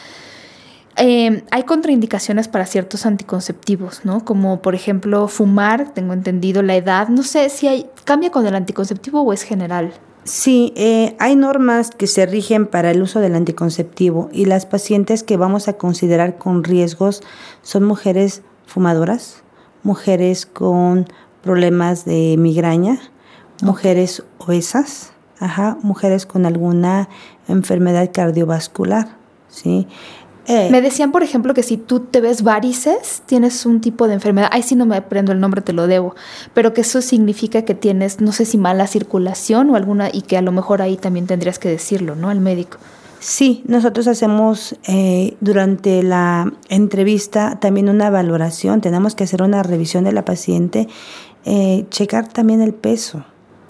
[0.98, 4.24] eh, hay contraindicaciones para ciertos anticonceptivos, ¿no?
[4.24, 8.54] Como por ejemplo fumar, tengo entendido la edad, no sé si hay, cambia con el
[8.54, 9.92] anticonceptivo o es general.
[10.24, 15.22] Sí, eh, hay normas que se rigen para el uso del anticonceptivo y las pacientes
[15.22, 17.22] que vamos a considerar con riesgos
[17.62, 19.42] son mujeres fumadoras,
[19.82, 21.06] mujeres con
[21.42, 22.98] problemas de migraña,
[23.62, 27.08] mujeres obesas, ajá, mujeres con alguna
[27.46, 29.16] enfermedad cardiovascular,
[29.48, 29.86] ¿sí?
[30.48, 34.14] Eh, Me decían, por ejemplo, que si tú te ves varices, tienes un tipo de
[34.14, 34.48] enfermedad.
[34.50, 36.14] Ay, sí, no me aprendo el nombre, te lo debo.
[36.54, 40.38] Pero que eso significa que tienes, no sé si mala circulación o alguna, y que
[40.38, 42.30] a lo mejor ahí también tendrías que decirlo, ¿no?
[42.30, 42.78] Al médico.
[43.20, 50.04] Sí, nosotros hacemos eh, durante la entrevista también una valoración, tenemos que hacer una revisión
[50.04, 50.88] de la paciente,
[51.44, 53.24] eh, checar también el peso.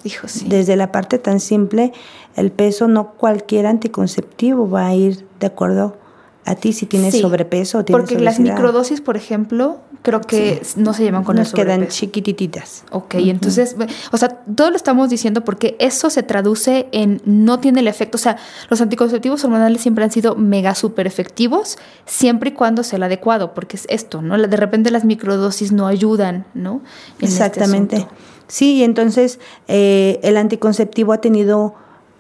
[0.05, 0.47] Dijo, sí.
[0.49, 1.93] Desde la parte tan simple,
[2.37, 5.97] el peso, no cualquier anticonceptivo va a ir de acuerdo
[6.44, 10.62] a ti si tienes Sí, sobrepeso o tienes Porque las microdosis, por ejemplo, creo que
[10.77, 11.98] no se llevan con Nos el quedan sobrepeso.
[11.98, 12.85] chiquititas.
[12.90, 13.77] Ok, entonces,
[14.12, 18.16] o sea, todo lo estamos diciendo porque eso se traduce en no tiene el efecto,
[18.16, 18.38] o sea,
[18.70, 23.53] los anticonceptivos hormonales siempre han sido mega super efectivos, siempre y cuando sea el adecuado,
[23.53, 24.38] porque es esto, ¿no?
[24.38, 26.81] De repente las microdosis no ayudan, ¿no?
[27.20, 27.96] En este Exactamente.
[27.96, 28.14] asunto.
[28.46, 31.74] sí, y entonces eh, el anticonceptivo ha tenido,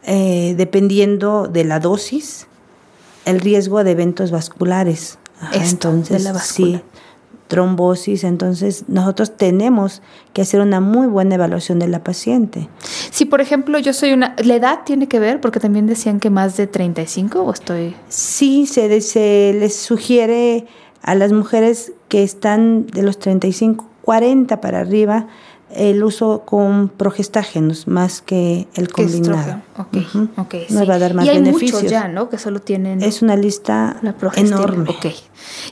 [0.04, 2.46] eh, dependiendo de la dosis,
[3.28, 5.18] el riesgo de eventos vasculares.
[5.40, 6.80] Ajá, Esto, de la sí,
[7.46, 8.24] trombosis.
[8.24, 12.68] Entonces, nosotros tenemos que hacer una muy buena evaluación de la paciente.
[13.10, 14.34] Si, por ejemplo, yo soy una...
[14.42, 15.40] ¿La edad tiene que ver?
[15.40, 17.94] Porque también decían que más de 35 o estoy...
[18.08, 20.66] Sí, se, se les sugiere
[21.02, 25.28] a las mujeres que están de los 35, 40 para arriba
[25.74, 29.38] el uso con progestágenos más que el combinado.
[29.38, 29.62] estrógeno.
[29.76, 30.28] Ok, Ujú.
[30.40, 30.86] ok, Nos sí.
[30.88, 31.82] va a dar más y hay beneficios.
[31.82, 32.28] muchos ya, ¿no?
[32.28, 33.02] Que solo tienen...
[33.02, 34.90] Es una lista La enorme.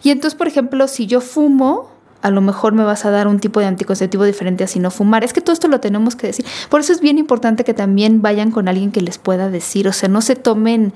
[0.03, 1.91] Y entonces, por ejemplo, si yo fumo,
[2.23, 4.91] a lo mejor me vas a dar un tipo de anticonceptivo diferente a si no
[4.91, 5.25] fumar.
[5.25, 6.45] Es que todo esto lo tenemos que decir.
[6.69, 9.89] Por eso es bien importante que también vayan con alguien que les pueda decir.
[9.89, 10.93] O sea, no se tomen.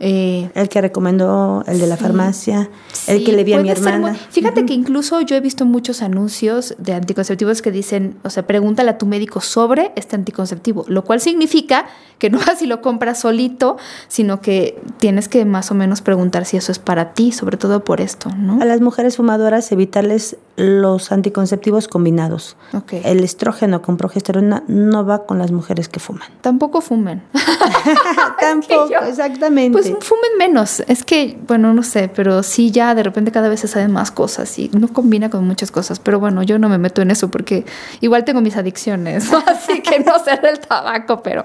[0.00, 2.02] Eh, El que recomendó, el de la Sí.
[2.02, 2.68] farmacia,
[3.06, 4.14] el que le vi a mi ser hermana.
[4.30, 8.90] Fíjate que incluso yo he visto muchos anuncios de anticonceptivos que dicen, o sea, pregúntale
[8.90, 11.86] a tu médico sobre este anticonceptivo, lo cual significa
[12.18, 13.76] que no vas y lo compras solito,
[14.08, 17.84] sino que tienes que más o menos preguntar si eso es para ti, sobre todo
[17.84, 18.60] por esto, ¿no?
[18.60, 22.56] A las mujeres fumadoras evitarles los anticonceptivos combinados.
[22.90, 26.28] El estrógeno con progesterona no va con las mujeres que fuman.
[26.42, 27.22] Tampoco fumen.
[28.40, 29.72] Tampoco, exactamente.
[29.78, 30.80] Pues fumen menos.
[30.86, 34.10] Es que, bueno, no sé, pero sí ya de repente cada vez se saben más
[34.10, 35.98] cosas y no combina con muchas cosas.
[35.98, 37.64] Pero bueno, yo no me meto en eso porque
[38.00, 39.38] igual tengo mis adicciones, ¿no?
[39.46, 41.44] así que no sé del tabaco, pero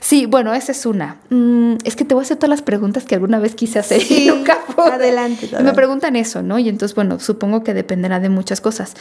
[0.00, 1.16] sí, bueno, esa es una.
[1.30, 4.00] Mm, es que te voy a hacer todas las preguntas que alguna vez quise hacer
[4.00, 4.92] Sí, y nunca pude.
[4.92, 6.58] adelante, Y me preguntan eso, ¿no?
[6.58, 8.94] Y entonces, bueno, supongo que dependerá de muchas cosas.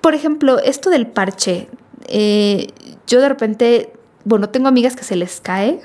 [0.00, 1.68] Por ejemplo, esto del parche,
[2.08, 2.68] eh,
[3.06, 3.92] yo de repente,
[4.24, 5.80] bueno, tengo amigas que se les cae.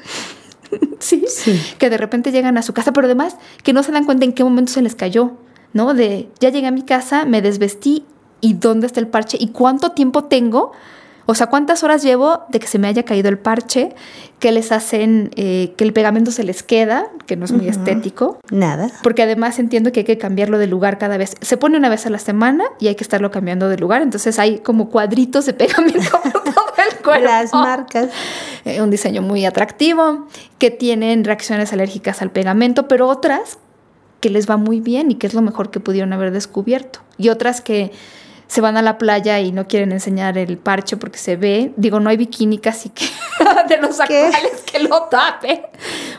[0.99, 1.59] sí, Sí.
[1.77, 4.33] que de repente llegan a su casa, pero además que no se dan cuenta en
[4.33, 5.31] qué momento se les cayó,
[5.73, 5.93] ¿no?
[5.93, 8.05] De ya llegué a mi casa, me desvestí
[8.41, 10.71] y dónde está el parche y cuánto tiempo tengo,
[11.25, 13.93] o sea, cuántas horas llevo de que se me haya caído el parche,
[14.39, 18.39] que les hacen, eh, que el pegamento se les queda, que no es muy estético.
[18.49, 18.89] Nada.
[19.03, 21.35] Porque además entiendo que hay que cambiarlo de lugar cada vez.
[21.41, 24.01] Se pone una vez a la semana y hay que estarlo cambiando de lugar.
[24.01, 27.23] Entonces hay como cuadritos de pegamento por todo el cuerpo.
[27.23, 28.09] Las marcas.
[28.65, 33.59] Eh, un diseño muy atractivo, que tienen reacciones alérgicas al pegamento, pero otras
[34.21, 36.99] que les va muy bien y que es lo mejor que pudieron haber descubierto.
[37.17, 37.91] Y otras que
[38.51, 41.71] se van a la playa y no quieren enseñar el parche porque se ve.
[41.77, 43.05] Digo, no hay bikini casi que
[43.69, 45.69] de los actuales que lo tape.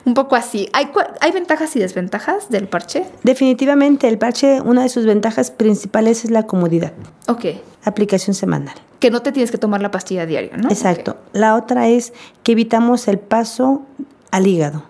[0.07, 0.67] Un poco así.
[0.73, 0.89] ¿Hay,
[1.21, 3.05] ¿Hay ventajas y desventajas del parche?
[3.23, 6.95] Definitivamente, el parche, una de sus ventajas principales es la comodidad.
[7.29, 7.45] Ok.
[7.85, 8.77] Aplicación semanal.
[8.99, 10.71] Que no te tienes que tomar la pastilla diario, ¿no?
[10.71, 11.19] Exacto.
[11.35, 12.15] La otra es
[12.45, 13.83] que evitamos el paso
[14.31, 14.85] al hígado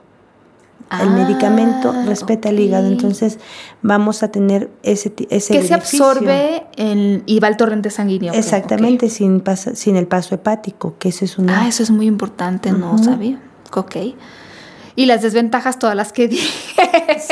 [1.00, 2.52] el medicamento Ah, respeta ok.
[2.54, 3.38] el hígado, entonces
[3.82, 6.04] vamos a tener ese, ese Que se beneficio.
[6.06, 8.32] absorbe en- y va al torrente sanguíneo.
[8.34, 11.62] Exactamente, sin, pasa- sin el paso hepático, que eso es una...
[11.62, 13.40] Ah, eso es muy importante, no sabía.
[13.74, 13.96] Ok.
[14.96, 16.82] Y las desventajas, todas las que dije.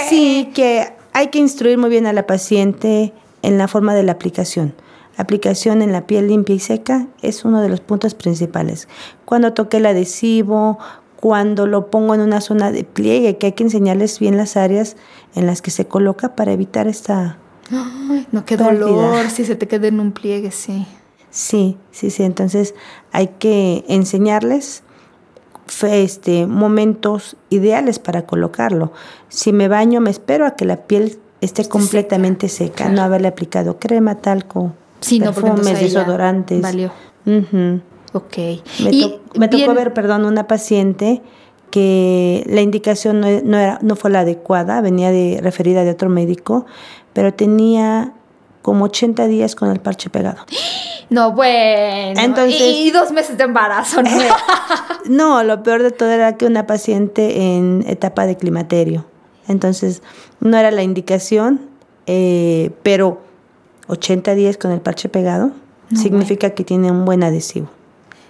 [0.08, 4.12] Sí, que hay que instruir muy bien a la paciente en la forma de la
[4.12, 4.74] aplicación.
[5.16, 8.88] Aplicación en la piel limpia y seca es uno de los puntos principales.
[9.26, 10.78] Cuando toque el adhesivo,
[11.20, 14.96] cuando lo pongo en una zona de pliegue, que hay que enseñarles bien las áreas
[15.34, 17.36] en las que se coloca para evitar esta...
[17.70, 18.86] Ay, no, qué Pérdida.
[18.86, 20.86] dolor si se te queda en un pliegue, sí.
[21.30, 22.22] Sí, sí, sí.
[22.24, 22.74] Entonces
[23.12, 24.82] hay que enseñarles
[25.82, 28.92] este, momentos ideales para colocarlo.
[29.28, 32.92] Si me baño, me espero a que la piel esté completamente seca, claro.
[32.94, 36.60] no haberle aplicado crema, talco, Sí, no, porque perfumes, ahí ya desodorantes.
[36.60, 36.90] valió.
[37.24, 37.80] Ujú.
[38.12, 38.36] Ok.
[38.82, 41.22] Me, Y to- me tocó bien- ver, perdón, una paciente
[41.70, 46.08] que la indicación no, no era, no fue la adecuada, venía de, referida de otro
[46.08, 46.66] médico,
[47.12, 48.12] pero tenía
[48.62, 50.44] como 80 días con el parche pegado.
[51.10, 52.20] No, bueno.
[52.20, 54.10] Entonces- y, y dos meses de embarazo, ¿no?
[55.06, 59.06] No, lo peor de todo era que una paciente en etapa de climaterio.
[59.48, 60.02] Entonces,
[60.38, 61.62] no era indicación,
[62.06, 63.22] eh, pero
[63.88, 65.50] 80 días con el parche pegado
[65.96, 67.68] significa que tiene un buen adhesivo.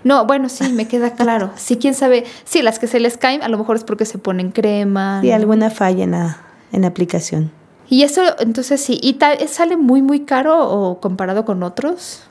[0.05, 1.51] No, bueno, sí, me queda claro.
[1.57, 2.25] Sí, quién sabe.
[2.45, 5.21] Sí, las que se les caen, a lo mejor es porque se ponen crema.
[5.23, 5.35] Y ¿no?
[5.35, 6.39] alguna falla en la,
[6.73, 7.51] en la aplicación.
[7.89, 8.99] Y eso, entonces sí.
[9.03, 12.23] ¿Y ta- sale muy, muy caro o comparado con otros?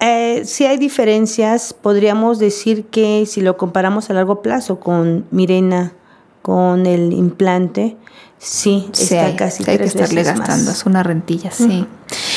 [0.00, 5.92] Eh, si hay diferencias, podríamos decir que si lo comparamos a largo plazo con Mirena,
[6.40, 7.98] con el implante,
[8.38, 10.78] sí, está hay, casi sí hay que tres estarle veces gastando, más.
[10.80, 11.86] es una rentilla, sí.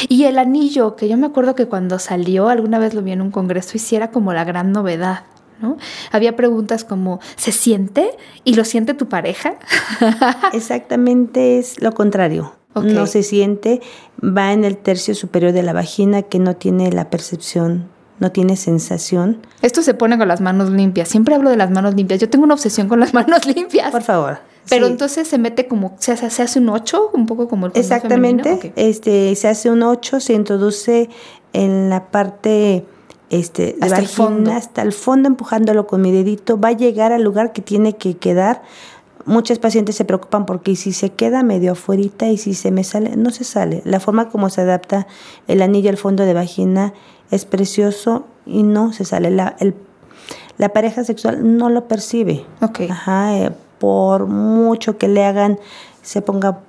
[0.09, 3.21] Y el anillo, que yo me acuerdo que cuando salió, alguna vez lo vi en
[3.21, 5.23] un congreso, hiciera como la gran novedad,
[5.61, 5.77] ¿no?
[6.11, 8.11] Había preguntas como, ¿se siente?
[8.43, 9.55] ¿Y lo siente tu pareja?
[10.53, 12.53] Exactamente es lo contrario.
[12.81, 13.81] No se siente,
[14.19, 17.87] va en el tercio superior de la vagina que no tiene la percepción,
[18.19, 19.45] no tiene sensación.
[19.61, 21.07] Esto se pone con las manos limpias.
[21.07, 22.19] Siempre hablo de las manos limpias.
[22.19, 23.91] Yo tengo una obsesión con las manos limpias.
[23.91, 24.39] Por favor.
[24.69, 24.91] Pero Sí.
[24.93, 28.43] entonces se mete como, se hace, se hace un 8, un poco como el Exactamente.
[28.43, 28.69] femenino.
[28.69, 28.73] Ok.
[28.77, 31.09] Este, se hace un 8, se introduce
[31.53, 32.85] en la parte
[33.29, 34.51] este, Hasta el fondo.
[34.51, 36.59] hasta el fondo, empujándolo con mi dedito.
[36.59, 38.61] Va a llegar al lugar que tiene que quedar.
[39.25, 42.83] Muchas pacientes se preocupan porque ¿y si se queda medio afuerita y si se me
[42.83, 43.81] sale, no se sale.
[43.85, 45.07] La forma como se adapta
[45.47, 46.93] el anillo al fondo de vagina
[47.31, 49.31] es precioso y no se sale.
[49.31, 49.75] La, el-
[50.59, 52.45] la pareja sexual no lo percibe.
[52.61, 52.81] Ok.
[52.89, 53.51] Ajá, eh,
[53.83, 55.59] por mucho que le hagan,
[56.01, 56.59] se ponga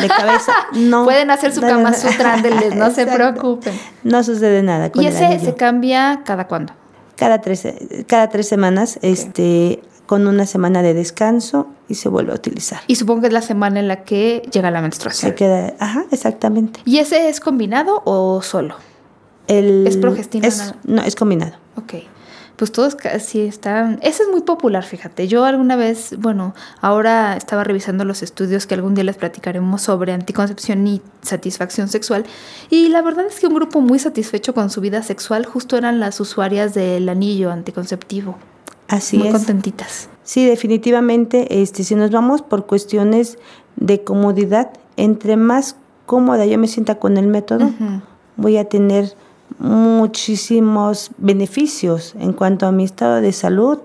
[0.00, 1.04] de cabeza, no.
[1.04, 1.94] Pueden hacer su Kama no.
[1.94, 2.38] Sutra,
[2.74, 3.78] no se preocupen.
[4.04, 6.72] No sucede nada con ¿Y ese se cambia cada cuándo?
[7.16, 7.68] Cada tres,
[8.06, 12.80] cada tres semanas, este, con una semana de descanso y se vuelve a utilizar.
[12.86, 15.32] Y supongo que es la semana en la que llega la menstruación.
[15.32, 16.80] Se queda, ajá, exactamente.
[16.86, 18.76] ¿Y ese es combinado o solo?
[19.46, 21.52] El, ¿Es progestina es- no, es combinado.
[21.76, 21.96] Ok.
[22.62, 23.98] Pues todos casi están...
[24.02, 25.26] Ese es muy popular, fíjate.
[25.26, 30.12] Yo alguna vez, bueno, ahora estaba revisando los estudios que algún día les platicaremos sobre
[30.12, 32.24] anticoncepción y satisfacción sexual.
[32.70, 35.98] Y la verdad es que un grupo muy satisfecho con su vida sexual justo eran
[35.98, 38.36] las usuarias del anillo anticonceptivo.
[38.86, 39.32] Así muy es.
[39.32, 40.08] contentitas.
[40.22, 43.38] Sí, definitivamente, este, si nos vamos por cuestiones
[43.74, 45.74] de comodidad, entre más
[46.06, 47.72] cómoda yo me sienta con el método,
[48.36, 49.16] voy a tener
[49.58, 53.78] muchísimos beneficios en cuanto a mi estado de salud.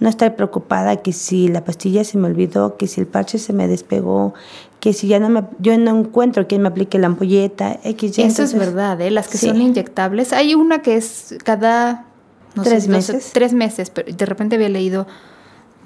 [0.00, 3.52] No estar preocupada que si la pastilla se me olvidó, que si el parche se
[3.52, 4.34] me despegó,
[4.80, 8.18] que si ya no me, yo no encuentro quien me aplique la ampolleta, X.
[8.18, 9.10] Eso es verdad, ¿eh?
[9.10, 9.46] Las que sí.
[9.46, 10.32] son inyectables.
[10.32, 12.06] Hay una que es cada...
[12.54, 13.30] no sé, Tres meses.
[13.32, 15.06] tres meses, pero de repente había leído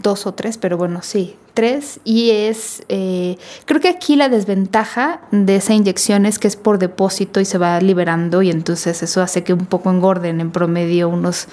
[0.02, 2.00] dos o tres, pero bueno, sí, tres.
[2.04, 2.82] Y es...
[2.88, 7.44] eh, creo que aquí la desventaja de esa inyección es que es por depósito y
[7.44, 11.48] se va liberando y entonces eso hace que un poco engorden en promedio unos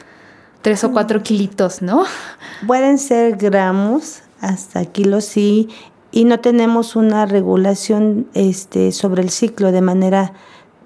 [0.61, 2.05] tres o cuatro kilitos, ¿no?
[2.65, 5.69] Pueden ser gramos hasta kilos, sí,
[6.11, 10.33] y no tenemos una regulación este, sobre el ciclo de manera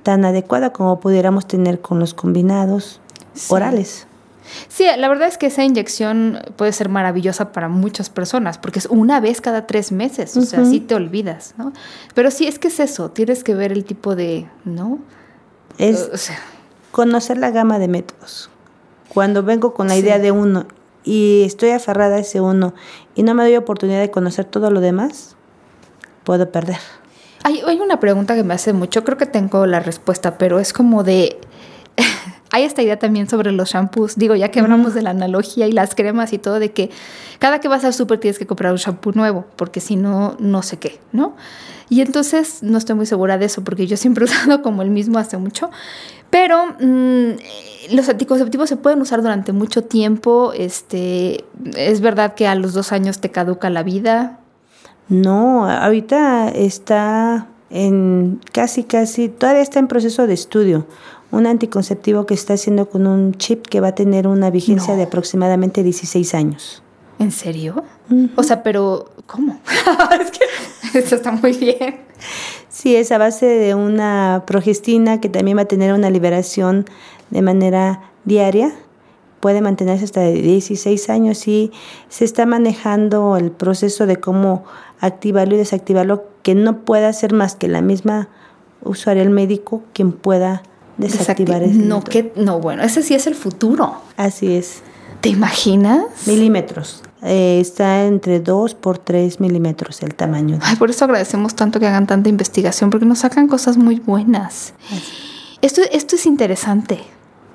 [0.04, 3.00] tan adecuada como pudiéramos tener con los combinados
[3.34, 3.54] Sí.
[3.54, 4.08] orales.
[4.68, 8.86] Sí, la verdad es que esa inyección puede ser maravillosa para muchas personas, porque es
[8.88, 11.74] una vez cada tres meses, o sea, sí te olvidas, ¿no?
[12.16, 15.00] Pero sí, es que es eso, tienes que ver el tipo de, ¿no?
[15.78, 16.38] Es O sea,
[16.92, 18.50] conocer la gama de métodos.
[19.08, 20.02] Cuando vengo con la Sí.
[20.02, 20.66] idea de uno
[21.04, 22.74] y estoy aferrada a ese uno
[23.16, 25.36] y no me doy oportunidad de conocer todo lo demás,
[26.24, 26.78] puedo perder.
[27.44, 30.74] Hay, hay una pregunta que me hace mucho, creo que tengo la respuesta, pero es
[30.74, 31.40] como de...
[32.52, 34.16] hay esta idea también sobre los shampoos.
[34.16, 36.90] Digo, ya que hablamos de la analogía y las cremas y todo, de que
[37.38, 40.64] cada que vas al súper tienes que comprar un shampoo nuevo, porque si no, no
[40.64, 41.36] sé qué, ¿no?
[41.90, 44.90] Y entonces no estoy muy segura de eso, porque yo siempre he usado como el
[44.90, 45.70] mismo hace mucho.
[46.30, 50.54] Pero mm, los anticonceptivos se pueden usar durante mucho tiempo.
[50.56, 54.40] Este, es verdad que a los dos años te caduca la vida.
[55.08, 60.86] No, ahorita está en casi, casi, todavía está en proceso de estudio.
[61.32, 64.98] Un anticonceptivo que está haciendo con un chip que va a tener una vigencia No.
[64.98, 66.82] de aproximadamente 16 años.
[67.20, 67.84] ¿En serio?
[68.36, 69.60] O sea, pero ¿cómo?
[70.22, 71.98] es que eso está muy bien.
[72.70, 76.86] Sí, es a base de una progestina que también va a tener una liberación
[77.30, 78.74] de manera diaria.
[79.42, 81.72] Puede mantenerse hasta de 16 años y
[82.10, 84.64] se está manejando el proceso de cómo
[85.00, 88.30] activarlo y desactivarlo, que no pueda ser más que la misma
[88.82, 90.64] usuaria, el médico, quien pueda
[91.00, 93.96] desactivar Desacti- ese no, que, no, bueno, ese sí es el futuro.
[94.18, 94.82] Así es.
[95.22, 96.04] ¿Te imaginas?
[96.28, 97.02] Milímetros.
[97.24, 100.60] Eh, está entre 2 por 3 milímetros el tamaño.
[100.62, 104.74] Ay, por eso agradecemos tanto que hagan tanta investigación, porque nos sacan cosas muy buenas.
[105.62, 107.00] Esto, esto es interesante.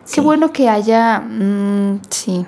[0.04, 0.16] Sí.
[0.16, 2.44] Qué bueno que haya, mm, sí.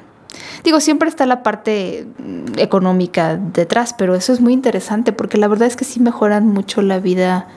[0.65, 5.49] Digo, siempre está la parte mm, económica detrás, pero eso es muy interesante porque la
[5.49, 7.49] verdad es que sí mejoran mucho la vida.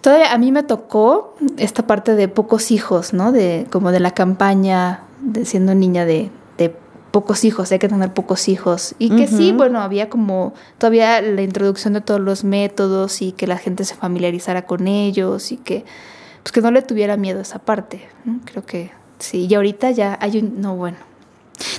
[0.00, 3.32] Todavía a mí me tocó esta parte de pocos hijos, ¿no?
[3.32, 6.74] De como de la campaña de siendo niña de, de
[7.10, 8.94] pocos hijos, hay que tener pocos hijos.
[8.98, 13.46] Y que sí, bueno, había como todavía la introducción de todos los métodos y que
[13.46, 15.84] la gente se familiarizara con ellos y que
[16.42, 18.08] pues que no le tuviera miedo a esa parte.
[18.24, 18.40] ¿no?
[18.44, 19.46] Creo que sí.
[19.46, 20.98] Y ahorita ya hay un no bueno.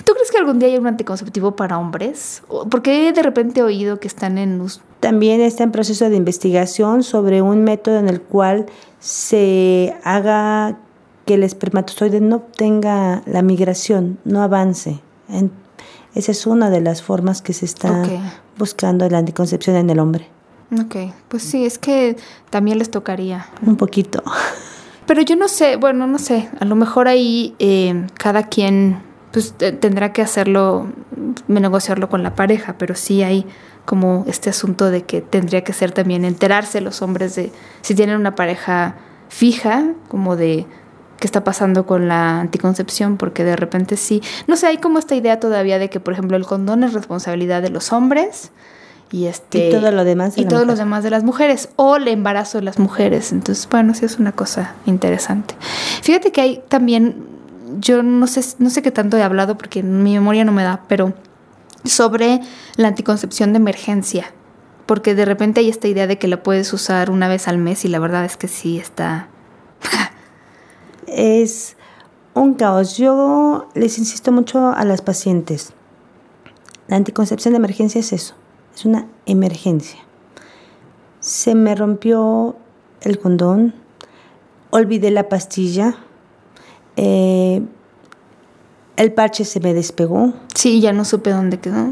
[0.03, 2.43] ¿Tú crees que algún día hay un anticonceptivo para hombres?
[2.69, 4.57] Porque de repente he oído que están en
[4.99, 8.65] También está en proceso de investigación sobre un método en el cual
[8.99, 10.77] se haga
[11.25, 14.99] que el espermatozoide no tenga la migración, no avance.
[15.29, 15.51] En-
[16.15, 18.07] esa es una de las formas que se está Ok.
[18.57, 20.27] buscando la anticoncepción en el hombre.
[20.79, 20.95] Ok,
[21.27, 22.17] pues sí, es que
[22.49, 23.45] también les tocaría.
[23.65, 24.21] Un poquito.
[25.05, 29.53] Pero yo no sé, bueno, no sé, a lo mejor ahí eh, cada quien pues
[29.53, 30.87] te- tendrá que hacerlo,
[31.47, 33.45] negociarlo con la pareja, pero sí hay
[33.89, 38.17] como este asunto de que tendría que ser también enterarse los hombres de si tienen
[38.17, 38.93] una pareja
[39.29, 40.67] fija, como de
[41.19, 45.15] qué está pasando con la anticoncepción, porque de repente sí, no sé, hay como esta
[45.15, 48.51] idea todavía de que, por ejemplo, el condón es responsabilidad de los hombres
[49.11, 51.95] y este Y todo lo demás de y todos los demás de las mujeres o
[51.95, 53.31] el embarazo de las mujeres.
[53.31, 55.55] Entonces, bueno, sí es una cosa interesante.
[56.03, 57.25] Fíjate que hay también,
[57.79, 60.83] yo no sé, no sé qué tanto he hablado porque mi memoria no me da,
[60.87, 61.15] pero
[61.85, 62.41] sobre
[62.75, 64.33] la anticoncepción de emergencia.
[64.85, 67.85] Porque de repente hay esta idea de que la puedes usar una vez al mes
[67.85, 69.29] y la verdad es que sí está.
[71.07, 71.75] Es
[72.33, 72.97] un caos.
[72.97, 75.73] Yo les insisto mucho a las pacientes.
[76.89, 78.33] La anticoncepción de emergencia es eso,
[78.75, 79.99] es una emergencia.
[81.19, 82.55] Se me rompió
[83.01, 83.75] el condón,
[84.71, 85.97] olvidé la pastilla,
[86.95, 87.61] eh,
[88.99, 90.33] el parche se me despegó.
[90.53, 91.89] Sí, ya no supe dónde quedó.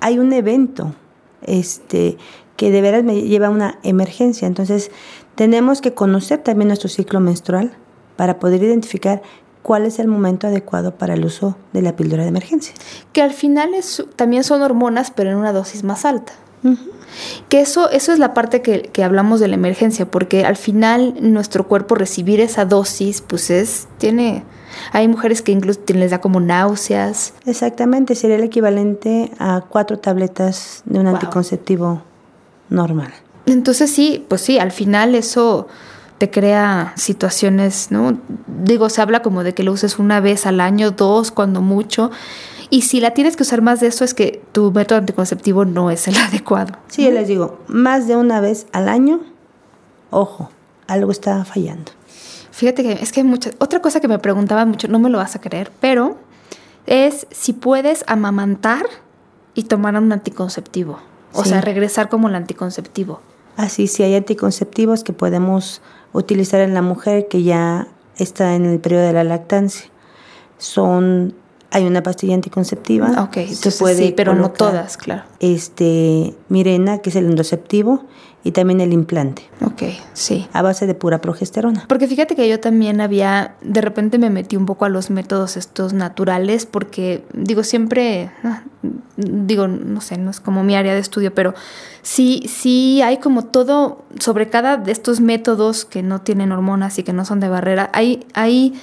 [0.00, 0.94] Hay un evento
[1.42, 2.16] este,
[2.56, 4.46] que de veras me lleva a una emergencia.
[4.46, 4.92] Entonces,
[5.34, 7.76] tenemos que conocer también nuestro ciclo menstrual
[8.14, 9.22] para poder identificar
[9.62, 12.72] cuál es el momento adecuado para el uso de la píldora de emergencia.
[13.12, 16.34] Que al final es, también son hormonas, pero en una dosis más alta.
[17.48, 21.14] Que eso, eso es la parte que, que hablamos de la emergencia, porque al final
[21.20, 24.44] nuestro cuerpo recibir esa dosis, pues es, tiene,
[24.92, 27.34] hay mujeres que incluso les da como náuseas.
[27.46, 31.14] Exactamente, sería el equivalente a cuatro tabletas de un Wow.
[31.14, 32.02] anticonceptivo
[32.70, 33.12] normal.
[33.46, 35.68] Entonces sí, pues sí, al final eso
[36.18, 38.18] te crea situaciones, ¿no?
[38.46, 42.10] Digo, se habla como de que lo uses una vez al año, dos, cuando mucho.
[42.70, 45.90] Y si la tienes que usar más de eso es que tu método anticonceptivo no
[45.90, 46.72] es el adecuado.
[46.88, 49.20] Sí, yo les digo, más de una vez al año,
[50.10, 50.50] ojo,
[50.86, 51.92] algo está fallando.
[52.54, 53.54] Fíjate que es que hay muchas.
[53.58, 56.16] Otra cosa que me preguntaban mucho, no me lo vas a creer, pero
[56.86, 58.86] es si puedes amamantar
[59.54, 61.00] y tomar un anticonceptivo.
[61.32, 61.48] O Sí.
[61.50, 63.20] sea, regresar como el anticonceptivo.
[63.56, 65.82] Así, si hay anticonceptivos que podemos
[66.12, 67.88] utilizar en la mujer que ya
[68.18, 69.86] está en el periodo de la lactancia.
[70.58, 71.34] son
[71.72, 73.08] hay una pastilla anticonceptiva.
[73.24, 75.24] Ok, entonces sí, pero no todas, claro.
[75.40, 78.04] Este, Mirena, que es el endoceptivo,
[78.44, 79.48] y también el implante.
[79.62, 79.82] Ok,
[80.12, 80.46] sí.
[80.52, 81.86] A base de pura progesterona.
[81.88, 85.56] Porque fíjate que yo también había, de repente me metí un poco a los métodos
[85.56, 88.62] estos naturales, porque digo, siempre, ah,
[89.16, 91.54] digo, no sé, no es como mi área de estudio, pero
[92.02, 97.02] sí, sí hay como todo, sobre cada de estos métodos que no tienen hormonas y
[97.02, 98.74] que no son de barrera, hay, hay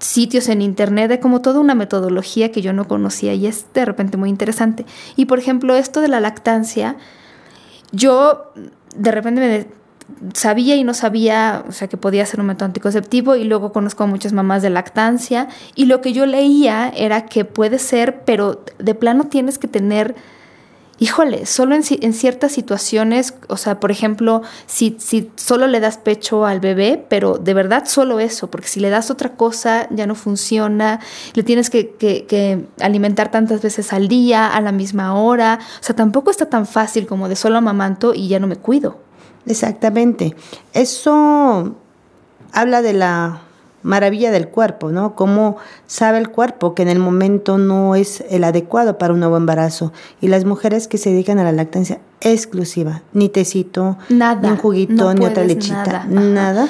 [0.00, 3.86] sitios en internet de como toda una metodología que yo no conocía y es de
[3.86, 4.84] repente muy interesante.
[5.16, 6.96] Y por ejemplo, esto de la lactancia,
[7.90, 8.52] yo
[8.96, 9.78] de repente me
[10.34, 14.04] sabía y no sabía, o sea, que podía ser un método anticonceptivo y luego conozco
[14.04, 18.64] a muchas mamás de lactancia y lo que yo leía era que puede ser, pero
[18.78, 20.14] de plano tienes que tener
[20.98, 26.44] híjole, solo en, ciertas situaciones, o sea, por ejemplo, si, si solo le das pecho
[26.44, 30.14] al bebé, pero de verdad solo eso, porque si le das otra cosa ya no
[30.14, 31.00] funciona,
[31.34, 35.94] le tienes que, que, alimentar tantas veces al día, a la misma hora, o sea,
[35.94, 38.98] tampoco está tan fácil como de solo amamanto y ya no me cuido.
[39.46, 40.34] Exactamente.
[40.74, 41.76] Eso
[42.52, 43.42] habla de la
[43.82, 45.14] maravilla del cuerpo, ¿no?
[45.14, 45.56] Cómo
[45.86, 49.92] sabe el cuerpo que en el momento no es el adecuado para un nuevo embarazo.
[50.20, 54.56] Y las mujeres que se dedican a la lactancia exclusiva, ni tecito, nada, ni un
[54.56, 56.68] juguito, ni otra lechita, nada.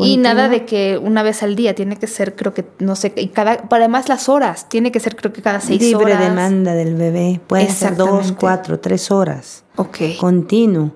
[0.00, 3.12] Y nada de que una vez al día, tiene que ser, creo que, no sé,
[3.16, 6.08] y cada, además las horas, tiene que ser, creo que cada seis horas.
[6.08, 9.64] Libre demanda del bebé, puede ser dos, cuatro, tres horas.
[9.76, 9.98] Ok.
[10.20, 10.92] Continuo.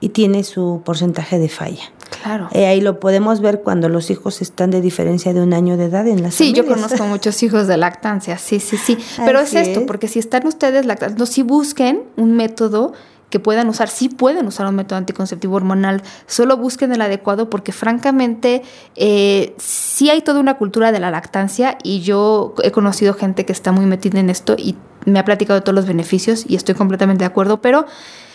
[0.00, 1.92] Y tiene su porcentaje de falla.
[2.22, 2.48] Claro.
[2.52, 5.86] Eh, ahí lo podemos ver cuando los hijos están de diferencia de un año de
[5.86, 8.98] edad en la Sí, yo conozco muchos hijos de lactancia, sí, sí, sí.
[9.24, 12.92] Pero es esto, porque si están ustedes lactando, si busquen un método
[13.30, 17.72] que puedan usar, sí pueden usar un método anticonceptivo hormonal, solo busquen el adecuado porque
[17.72, 18.62] francamente
[18.96, 23.52] eh, sí hay toda una cultura de la lactancia y yo he conocido gente que
[23.52, 26.74] está muy metida en esto y me ha platicado de todos los beneficios y estoy
[26.74, 27.86] completamente de acuerdo, pero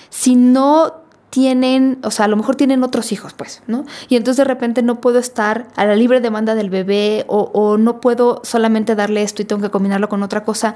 [0.09, 3.85] si no tienen, o sea, a lo mejor tienen otros hijos, pues, ¿no?
[4.07, 7.99] Y entonces de repente no puedo estar a la libre demanda del bebé o, no
[7.99, 10.75] puedo solamente darle esto y tengo que combinarlo con otra cosa.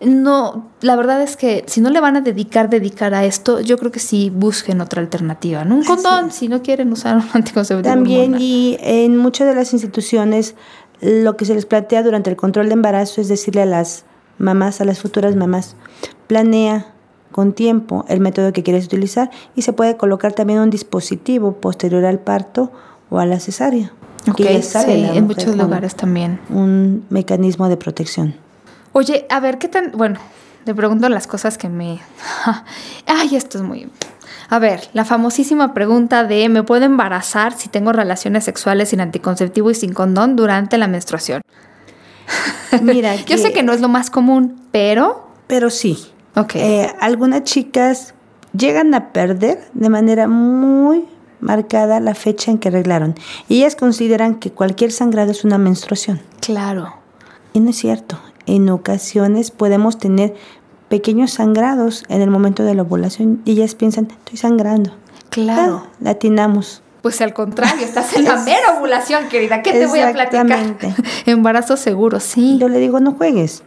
[0.00, 3.78] No, la verdad es que si no le van a dedicar, dedicar a esto, yo
[3.78, 5.76] creo que sí busquen otra alternativa, ¿no?
[5.76, 7.82] Un condón, si no quieren usar un anticonceptivo.
[7.82, 10.56] También, y en muchas de las instituciones,
[11.00, 14.04] lo que se les plantea durante el control de embarazo es decirle a las
[14.38, 15.76] mamás, a las futuras mamás,
[16.26, 16.91] planea
[17.32, 22.04] con tiempo el método que quieres utilizar y se puede colocar también un dispositivo posterior
[22.04, 22.70] al parto
[23.10, 23.92] o a la cesárea.
[24.36, 26.38] que sí, en muchos lugares también.
[26.48, 28.36] Un mecanismo de protección.
[28.92, 29.92] Oye, a ver, ¿qué tan...?
[29.92, 30.20] Bueno,
[30.64, 32.00] te pregunto las cosas que me...
[33.06, 33.90] Ay, esto es muy...
[34.48, 39.70] A ver, la famosísima pregunta de ¿me puedo embarazar si tengo relaciones sexuales sin anticonceptivo
[39.70, 41.40] y sin condón durante la menstruación?
[42.82, 45.26] Mira, yo sé que no es lo más común, pero...
[45.46, 45.98] Pero sí.
[46.34, 46.62] Okay.
[46.62, 48.14] Eh, algunas chicas
[48.56, 51.04] llegan a perder de manera muy
[51.40, 53.14] marcada la fecha en que arreglaron.
[53.48, 56.20] Y ellas consideran que cualquier sangrado es una menstruación.
[56.40, 56.94] Claro.
[57.52, 58.18] Y no es cierto.
[58.46, 60.34] En ocasiones podemos tener
[60.88, 64.92] pequeños sangrados en el momento de la ovulación y ellas piensan, estoy sangrando.
[65.30, 65.84] Claro.
[65.84, 66.82] Ah, latinamos.
[67.02, 69.62] Pues al contrario, estás en la mera ovulación, querida.
[69.62, 70.76] ¿Qué te voy a platicar?
[71.26, 72.58] Embarazo seguro, sí.
[72.58, 73.64] Yo le digo, no juegues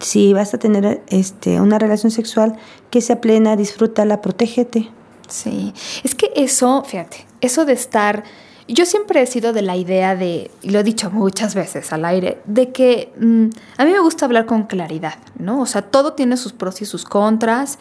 [0.00, 2.56] si vas a tener este, una relación sexual
[2.90, 4.90] que sea plena, disfrútala, protégete.
[5.28, 5.72] Sí,
[6.04, 8.22] es que eso, fíjate, eso de estar,
[8.68, 12.04] yo siempre he sido de la idea de, y lo he dicho muchas veces al
[12.04, 15.60] aire, de que mm, a mí me gusta hablar con claridad, ¿no?
[15.60, 17.78] O sea, todo tiene sus pros y sus contras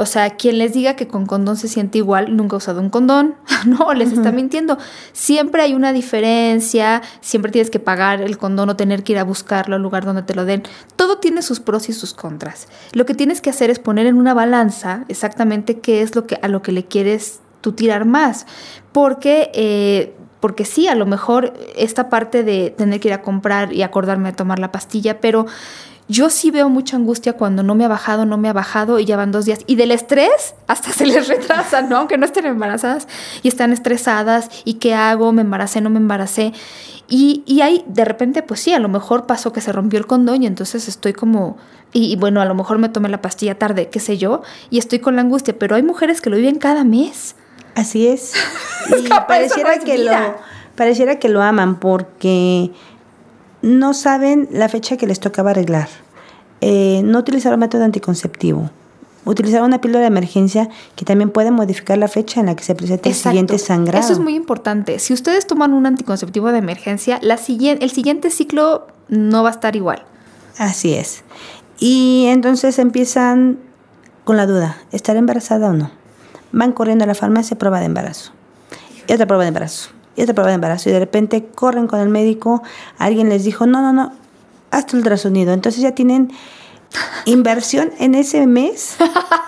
[0.00, 2.88] o sea, quien les diga que con condón se siente igual, nunca ha usado un
[2.88, 3.34] condón,
[3.66, 4.78] no, les está mintiendo.
[5.12, 9.24] Siempre hay una diferencia, siempre tienes que pagar el condón o tener que ir a
[9.24, 10.62] buscarlo al lugar donde te lo den.
[10.96, 12.66] Todo tiene sus pros y sus contras.
[12.92, 16.38] Lo que tienes que hacer es poner en una balanza exactamente qué es lo que
[16.40, 18.46] a lo que le quieres tú tirar más.
[18.92, 23.74] Porque eh, porque sí, a lo mejor esta parte de tener que ir a comprar
[23.74, 25.44] y acordarme de tomar la pastilla, pero
[26.10, 29.04] yo sí veo mucha angustia cuando no me ha bajado, no me ha bajado y
[29.04, 29.60] ya van dos días.
[29.66, 31.98] Y del estrés hasta se les retrasa, ¿no?
[31.98, 33.06] Aunque no estén embarazadas
[33.42, 34.50] y están estresadas.
[34.64, 35.32] ¿Y qué hago?
[35.32, 35.80] ¿Me embaracé?
[35.80, 36.52] ¿No me embaracé?
[37.08, 40.06] Y, y ahí de repente, pues sí, a lo mejor pasó que se rompió el
[40.06, 41.58] condón y entonces estoy como,
[41.92, 45.00] y, bueno, a lo mejor me tomé la pastilla tarde, qué sé yo, y estoy
[45.00, 47.34] con la angustia, pero hay mujeres que lo viven cada mes.
[47.74, 48.34] Así es.
[48.96, 50.12] y pareciera, que lo,
[50.76, 52.70] pareciera que lo aman porque
[53.62, 55.88] no saben la fecha que les tocaba arreglar.
[56.60, 58.70] Eh, no utilizaron método anticonceptivo.
[59.24, 62.74] Utilizaron una píldora de emergencia que también puede modificar la fecha en la que se
[62.74, 64.02] presenta el siguiente sangrado.
[64.02, 64.98] Eso es muy importante.
[64.98, 69.52] Si ustedes toman un anticonceptivo de emergencia, la siguiente, el siguiente ciclo no va a
[69.52, 70.04] estar igual.
[70.56, 71.22] Así es.
[71.78, 73.58] Y entonces empiezan
[74.24, 75.90] con la duda, ¿estar embarazada o no?
[76.52, 78.32] Van corriendo a la farmacia, prueba de embarazo.
[79.06, 79.90] Y otra prueba de embarazo.
[80.20, 80.90] Y otra prueba de embarazo.
[80.90, 82.62] Y de repente corren con el médico,
[82.98, 84.12] alguien les dijo, no, no, no,
[84.70, 85.54] hasta el ultrasonido.
[85.54, 86.30] Entonces ya tienen
[87.24, 88.96] inversión en ese mes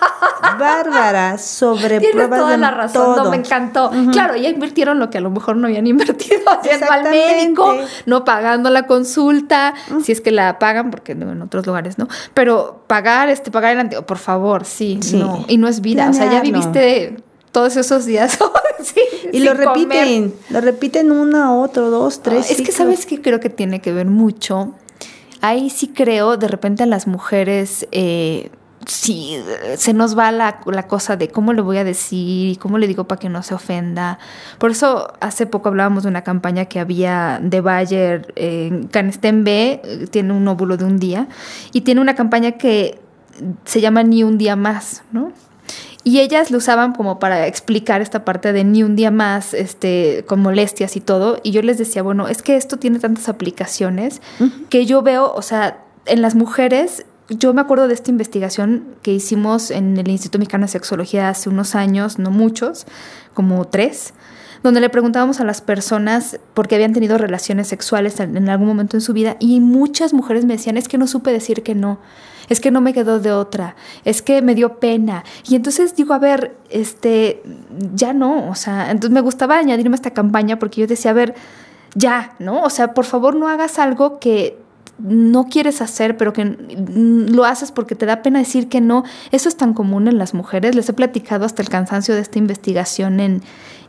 [0.59, 3.23] bárbara sobre Tienes pruebas toda de la razón, todo.
[3.25, 3.91] no, me encantó.
[4.11, 8.23] Claro, ya invirtieron lo que a lo mejor no habían invertido haciendo al médico, no
[8.25, 13.29] pagando la consulta, si es que la pagan, porque en otros lugares no, pero pagar,
[13.29, 15.17] este, pagar el anti, por favor, sí, Sí.
[15.17, 17.17] no, y no es vida, o sea, ya viviste
[17.53, 18.37] todos esos días
[18.83, 18.99] sí,
[19.31, 19.67] Y lo comer.
[19.67, 22.51] repiten, lo repiten una, otro, dos, tres.
[22.51, 24.73] es que sabes que creo que tiene que ver mucho.
[25.39, 28.49] Ahí sí creo, de repente a las mujeres, eh,
[28.85, 32.55] sí, eh, se nos va la, la cosa de cómo le voy a decir y
[32.55, 34.19] cómo le digo para que no se ofenda.
[34.57, 39.81] Por eso hace poco hablábamos de una campaña que había de Bayer en Canestén B,
[39.83, 41.27] eh, tiene un óvulo de un día,
[41.71, 42.99] y tiene una campaña que
[43.65, 45.31] se llama Ni un día más, ¿no?
[46.03, 50.25] Y ellas lo usaban como para explicar esta parte de ni un día más, este,
[50.27, 51.39] con molestias y todo.
[51.43, 54.21] Y yo les decía, bueno, es que esto tiene tantas aplicaciones
[54.69, 59.13] que yo veo, o sea, en las mujeres, yo me acuerdo de esta investigación que
[59.13, 62.85] hicimos en el Instituto Mexicano de Sexología hace unos años, no muchos,
[63.33, 64.13] como tres,
[64.63, 68.97] donde le preguntábamos a las personas por qué habían tenido relaciones sexuales en algún momento
[68.97, 71.99] en su vida y muchas mujeres me decían, es que no supe decir que no,
[72.49, 75.23] es que no me quedó de otra, es que me dio pena.
[75.47, 77.43] Y entonces digo, a ver, este,
[77.93, 81.13] ya no, o sea, entonces me gustaba añadirme a esta campaña porque yo decía, a
[81.13, 81.35] ver,
[81.95, 82.63] ya, ¿no?
[82.63, 84.57] O sea, por favor no hagas algo que
[84.99, 89.03] no quieres hacer, pero que lo haces porque te da pena decir que no.
[89.31, 90.75] Eso es tan común en las mujeres.
[90.75, 93.41] Les he platicado hasta el cansancio de esta investigación en,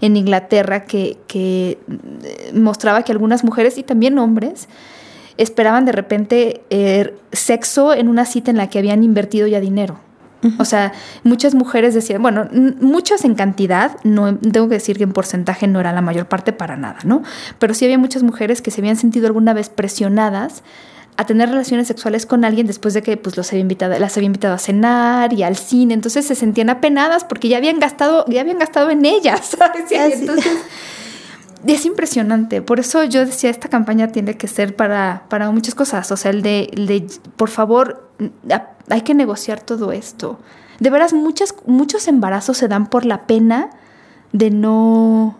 [0.04, 1.78] en Inglaterra que, que
[2.22, 4.68] eh, mostraba que algunas mujeres y también hombres
[5.38, 9.98] esperaban de repente eh, sexo en una cita en la que habían invertido ya dinero.
[10.58, 10.92] O sea,
[11.22, 12.48] muchas mujeres decían, bueno,
[12.80, 16.52] muchas en cantidad, no tengo que decir que en porcentaje no era la mayor parte
[16.52, 17.22] para nada, ¿no?
[17.58, 20.62] Pero sí había muchas mujeres que se habían sentido alguna vez presionadas
[21.16, 24.26] a tener relaciones sexuales con alguien después de que pues los había invitado, las había
[24.26, 28.40] invitado a cenar y al cine, entonces se sentían apenadas porque ya habían gastado, ya
[28.40, 29.90] habían gastado en ellas, ¿sabes?
[29.92, 30.12] Y Así.
[30.20, 30.52] entonces
[31.72, 32.62] es impresionante.
[32.62, 36.10] Por eso yo decía, esta campaña tiene que ser para, para muchas cosas.
[36.12, 38.10] O sea, el de, el de, por favor,
[38.90, 40.38] hay que negociar todo esto.
[40.80, 43.70] De veras, muchas, muchos embarazos se dan por la pena
[44.32, 45.36] de no,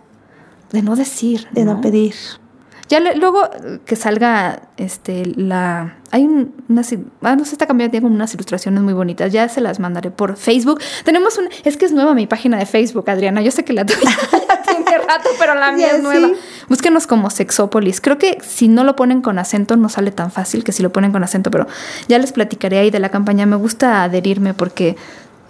[0.72, 1.49] de no decir.
[1.53, 2.14] De no pedir.
[2.88, 3.49] Ya le- luego
[3.86, 6.82] que salga este la hay un, una
[7.22, 10.11] ah, no sé esta campaña tiene como unas ilustraciones muy bonitas ya se las mandaré
[10.11, 13.64] por Facebook tenemos un es que es nueva mi página de Facebook Adriana yo sé
[13.64, 13.99] que la tuya
[14.79, 16.35] ya tiene rato pero la mía es nueva sí.
[16.68, 20.64] búsquenos como Sexópolis creo que si no lo ponen con acento no sale tan fácil
[20.64, 21.66] que si lo ponen con acento pero
[22.09, 24.97] ya les platicaré ahí de la campaña me gusta adherirme porque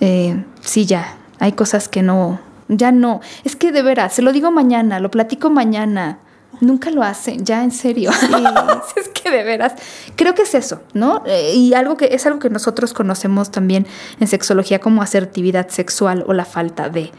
[0.01, 4.33] eh, sí ya hay cosas que no ya no es que de veras se lo
[4.33, 6.19] digo mañana lo platico mañana
[6.61, 8.11] Nunca lo hacen, ya en serio.
[8.97, 9.75] es que de veras,
[10.17, 11.23] creo que es eso, ¿no?
[11.27, 13.87] Eh, y algo que es algo que nosotros conocemos también
[14.21, 17.11] en sexología como asertividad sexual o la falta de.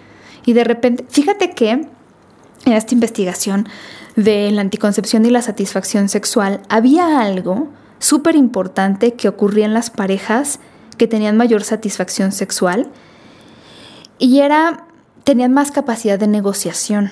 [0.46, 3.68] Y de repente, fíjate que en esta investigación
[4.16, 7.70] de la anticoncepción y la satisfacción sexual había algo
[8.00, 10.60] súper importante que ocurría en las parejas
[10.98, 12.90] que tenían mayor satisfacción sexual
[14.18, 14.86] y era
[15.24, 17.12] tenían más capacidad de negociación.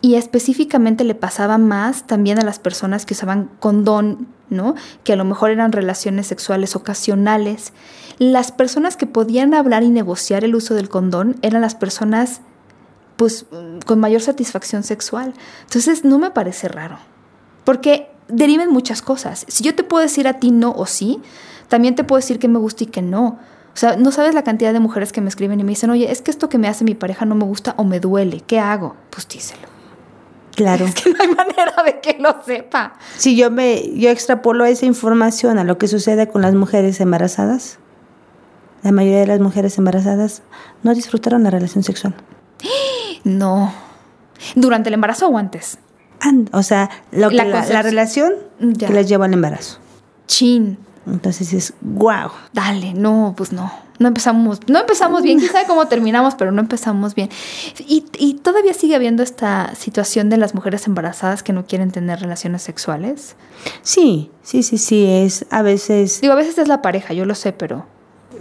[0.00, 4.74] Y específicamente le pasaba más también a las personas que usaban condón, ¿no?
[5.02, 7.72] Que a lo mejor eran relaciones sexuales ocasionales.
[8.18, 12.42] Las personas que podían hablar y negociar el uso del condón eran las personas
[13.18, 13.46] pues
[13.84, 15.34] con mayor satisfacción sexual.
[15.64, 16.98] Entonces no me parece raro.
[17.64, 19.44] Porque deriven muchas cosas.
[19.48, 21.20] Si yo te puedo decir a ti no o sí,
[21.66, 23.26] también te puedo decir que me gusta y que no.
[23.74, 26.12] O sea, no sabes la cantidad de mujeres que me escriben y me dicen, oye,
[26.12, 28.40] es que esto que me hace mi pareja no me gusta o me duele.
[28.46, 28.94] ¿Qué hago?
[29.10, 29.66] Pues díselo.
[30.54, 30.84] Claro.
[30.84, 32.94] Es que no hay manera de que lo sepa.
[33.16, 37.80] Si yo me yo extrapolo esa información a lo que sucede con las mujeres embarazadas,
[38.84, 40.42] la mayoría de las mujeres embarazadas
[40.84, 42.14] no disfrutaron la relación sexual.
[43.24, 43.72] No.
[44.54, 45.78] ¿Durante el embarazo o antes?
[46.20, 48.88] And- o sea, lo que La la, relación Ya.
[48.88, 49.78] que les llevó al embarazo.
[50.26, 50.78] Chin.
[51.06, 52.30] Entonces es wow.
[52.52, 53.72] Dale, no, pues no.
[53.98, 57.30] No empezamos, no empezamos bien, quién sabe cómo terminamos, pero no empezamos bien.
[57.88, 62.20] Y, y todavía sigue habiendo esta situación de las mujeres embarazadas que no quieren tener
[62.20, 63.34] relaciones sexuales.
[63.82, 67.34] Sí, sí, sí, sí, es a veces, Digo, a veces es la pareja, yo lo
[67.34, 67.86] sé, pero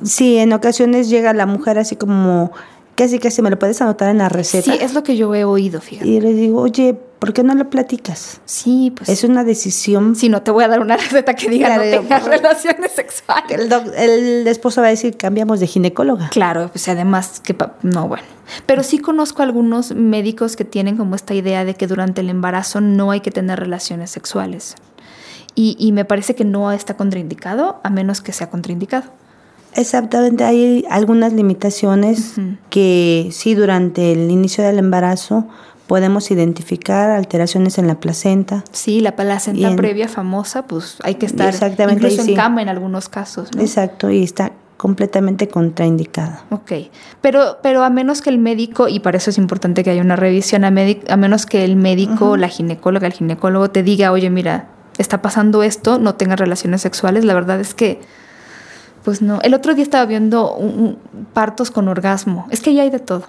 [0.04, 2.52] sí, en ocasiones llega la mujer así como
[2.98, 4.72] casi casi me lo puedes anotar en la receta.
[4.74, 6.08] Sí, es lo que yo he oído, fíjate.
[6.10, 8.42] Y le digo, oye, ¿por qué no lo platicas?
[8.46, 9.08] Sí, pues.
[9.08, 10.16] Es una decisión.
[10.16, 13.46] Si no te voy a dar una receta que diga Claro, no tengas relaciones sexuales.
[13.52, 16.30] El, doc- el esposo va a decir, cambiamos de ginecóloga.
[16.30, 18.24] Claro, pues además que no, bueno.
[18.66, 22.82] Pero sí conozco algunos médicos que tienen como esta idea de que durante el embarazo
[22.82, 24.76] no hay que tener relaciones sexuales.
[25.56, 29.06] Y, y me parece que no está contraindicado a menos que sea contraindicado.
[29.74, 32.34] Exactamente, hay algunas limitaciones
[32.70, 35.48] que sí durante el inicio del embarazo
[35.88, 38.64] podemos identificar alteraciones en la placenta.
[38.72, 42.34] Sí, la placenta previa famosa, pues hay que estar Exactamente, incluso en sí.
[42.36, 43.50] cama en algunos casos.
[43.56, 43.62] ¿no?
[43.62, 46.44] Exacto, y está completamente contraindicada.
[46.52, 46.72] Ok,
[47.22, 50.16] pero, pero a menos que el médico, y para eso es importante que haya una
[50.16, 54.68] revisión, a, a menos que el médico, la ginecóloga, el ginecólogo te diga, oye, mira,
[54.98, 58.00] está pasando esto, no tengas relaciones sexuales, la verdad es que,
[59.08, 59.40] pues no.
[59.42, 63.00] El otro día estaba viendo un- un- partos con orgasmo, es que ya hay de
[63.00, 63.24] todo.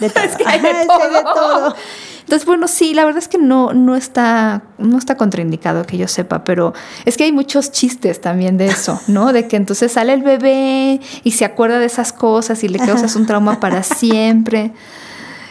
[0.00, 0.24] De todo.
[0.24, 1.76] Es que hay Ajá, de todo.
[2.22, 6.08] Entonces, bueno, sí, la verdad es que no, no está, no está contraindicado que yo
[6.08, 6.74] sepa, pero
[7.04, 9.32] es que hay muchos chistes también de eso, ¿no?
[9.32, 13.14] De que entonces sale el bebé y se acuerda de esas cosas y le causas
[13.14, 14.72] un trauma para siempre.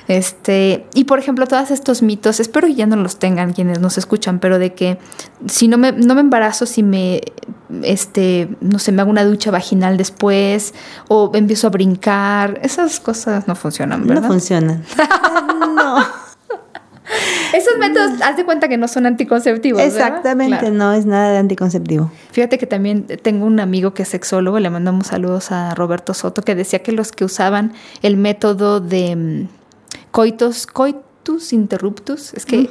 [0.10, 4.00] Este, y por ejemplo, todos estos mitos, espero que ya no los tengan quienes nos
[4.00, 4.98] escuchan, pero de que
[5.46, 7.22] si no me, no me embarazo, si me,
[7.84, 10.74] este, no sé, me hago una ducha vaginal después
[11.10, 14.24] o empiezo a brincar, esas cosas no funcionan, ¿verdad?
[14.24, 14.84] No funcionan.
[15.76, 16.00] no.
[17.54, 19.80] Esos métodos, haz de cuenta que no son anticonceptivos.
[19.80, 20.74] Exactamente, Claro.
[20.74, 22.12] no es nada de anticonceptivo.
[22.32, 26.42] Fíjate que también tengo un amigo que es sexólogo, le mandamos saludos a Roberto Soto,
[26.42, 29.46] que decía que los que usaban el método de
[30.12, 32.70] mm, coitus, interruptus, es que.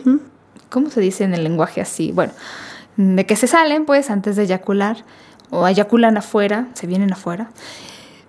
[0.71, 2.13] ¿cómo se dice en el lenguaje así?
[2.13, 2.33] Bueno,
[2.97, 5.05] de que se salen pues antes de eyacular
[5.51, 7.51] o eyaculan afuera, se vienen afuera,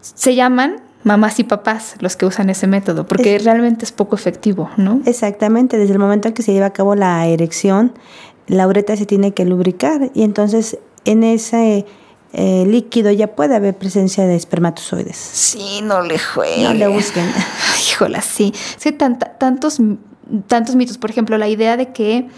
[0.02, 4.16] se llaman mamás y papás los que usan ese método, porque Es- realmente es poco
[4.16, 5.02] efectivo, ¿no?
[5.06, 7.94] Exactamente, desde el momento en que se lleva a cabo la erección,
[8.48, 11.86] la uretra se tiene que lubricar y entonces en ese
[12.34, 15.18] eh, líquido ya puede haber presencia de espermatozoides.
[15.18, 16.64] Sí, no le jueguen.
[16.64, 17.26] No le busquen.
[17.92, 18.54] Híjola, sí.
[18.56, 19.78] Es que tantos,
[20.48, 20.98] tantos mitos.
[20.98, 22.30] Por ejemplo, la idea de que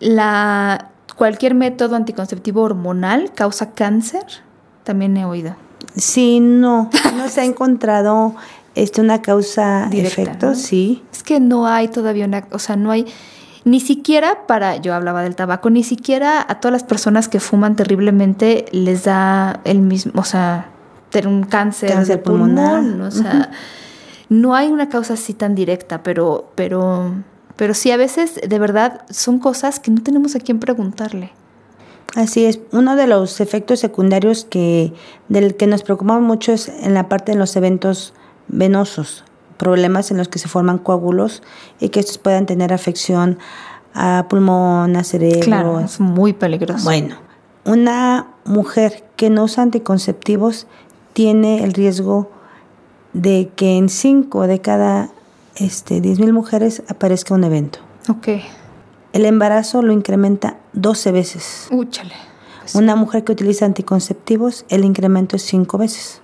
[0.00, 4.24] la, cualquier método anticonceptivo hormonal causa cáncer,
[4.84, 5.56] también he oído.
[5.96, 8.34] Sí, no, no se ha encontrado
[8.74, 10.54] este, una causa Directa, efecto, ¿no?
[10.54, 11.02] sí.
[11.12, 13.06] Es que no hay todavía una, o sea, no hay,
[13.66, 17.74] ni siquiera para, yo hablaba del tabaco, ni siquiera a todas las personas que fuman
[17.74, 20.70] terriblemente les da el mismo, o sea,
[21.10, 23.00] tener un cáncer, Cáncer de pulmón, pulmonar.
[23.00, 23.50] o sea,
[24.28, 27.12] no hay una causa así tan directa, pero, pero,
[27.56, 31.32] pero sí a veces de verdad son cosas que no tenemos a quién preguntarle.
[32.14, 34.92] Así es, uno de los efectos secundarios que
[35.28, 38.14] del que nos preocupamos mucho es en la parte de los eventos
[38.46, 39.24] venosos,
[39.56, 41.42] problemas en los que se forman coágulos
[41.80, 43.38] y que estos puedan tener afección
[43.94, 45.40] a pulmón, a cerebro.
[45.40, 46.84] Claro, es muy peligroso.
[46.84, 47.16] Bueno,
[47.64, 50.66] una mujer que no usa anticonceptivos
[51.14, 52.30] tiene el riesgo
[53.12, 55.08] de que en 5 de cada
[55.56, 57.78] este, 10.000 mujeres aparezca un evento.
[58.08, 58.28] Ok,
[59.12, 61.68] El embarazo lo incrementa 12 veces.
[61.70, 62.12] úchale.
[62.60, 66.20] Pues, Una mujer que utiliza anticonceptivos, el incremento es 5 veces.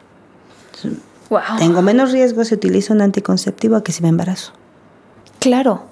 [1.32, 1.58] Wow.
[1.58, 4.52] Tengo menos riesgo si utilizo un anticonceptivo a que si me embarazo.
[5.38, 5.84] Claro.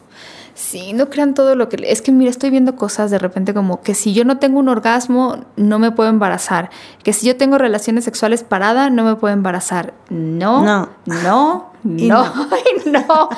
[0.54, 1.78] Sí, no crean todo lo que...
[1.90, 4.68] Es que, mira, estoy viendo cosas de repente como que si yo no tengo un
[4.68, 6.68] orgasmo, no me puedo embarazar.
[7.02, 9.94] Que si yo tengo relaciones sexuales parada, no me puedo embarazar.
[10.10, 10.88] No, No.
[11.06, 12.48] no, Y no, no.
[13.08, 13.28] no.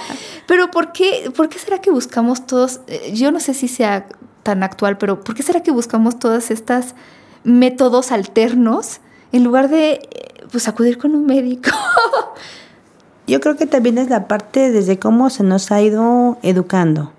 [0.49, 2.81] Pero ¿por qué, ¿por qué será que buscamos todos...
[2.89, 4.07] eh, Yo no sé si sea
[4.43, 6.97] tan actual, pero ¿por qué será que buscamos todas estas
[7.45, 9.01] métodos alternos
[9.31, 11.71] en lugar de, eh, pues, acudir con un médico?
[13.27, 17.13] Yo creo que también es la parte desde cómo se nos ha ido educando.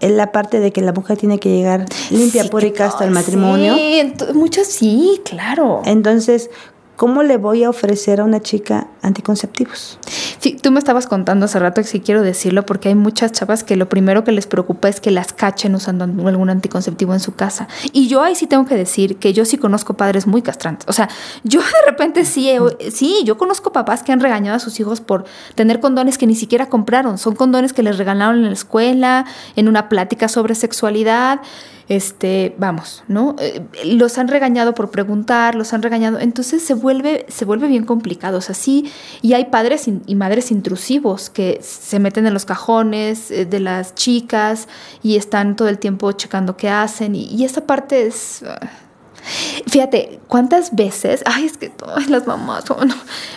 [0.00, 3.04] Es la parte de que la mujer tiene que llegar limpia, Sí, pura y casta
[3.04, 3.74] al matrimonio.
[3.74, 5.82] Sí, muchos sí, claro.
[5.84, 6.50] Entonces,
[6.96, 9.98] ¿cómo le voy a ofrecer a una chica anticonceptivos?
[10.38, 13.64] Sí, tú me estabas contando hace rato que sí quiero decirlo porque hay muchas chavas
[13.64, 17.34] que lo primero que les preocupa es que las cachen usando algún anticonceptivo en su
[17.34, 17.68] casa.
[17.92, 20.86] Y yo ahí sí tengo que decir que yo sí conozco padres muy castrantes.
[20.88, 21.08] O sea,
[21.44, 25.00] yo de repente sí, he- sí, yo conozco papás que han regañado a sus hijos
[25.00, 25.24] por
[25.54, 27.18] tener condones que ni siquiera compraron.
[27.18, 29.24] Son condones que les regalaron en la escuela,
[29.56, 31.40] en una plática sobre sexualidad.
[31.88, 33.36] Este, vamos, ¿no?
[33.38, 36.18] Eh, los han regañado por preguntar, los han regañado.
[36.18, 38.38] Entonces se vuelve, se vuelve bien complicado.
[38.38, 38.90] O sea, sí,
[39.22, 43.94] y hay padres y madres intrusivos que se meten en los cajones eh, de las
[43.94, 44.66] chicas
[45.02, 47.14] y están todo el tiempo checando qué hacen.
[47.14, 48.42] Y, y esa parte es.
[48.42, 48.58] ah,
[49.66, 51.22] Fíjate, ¿cuántas veces?
[51.26, 52.94] Ay, es que todas las mamás oh, no,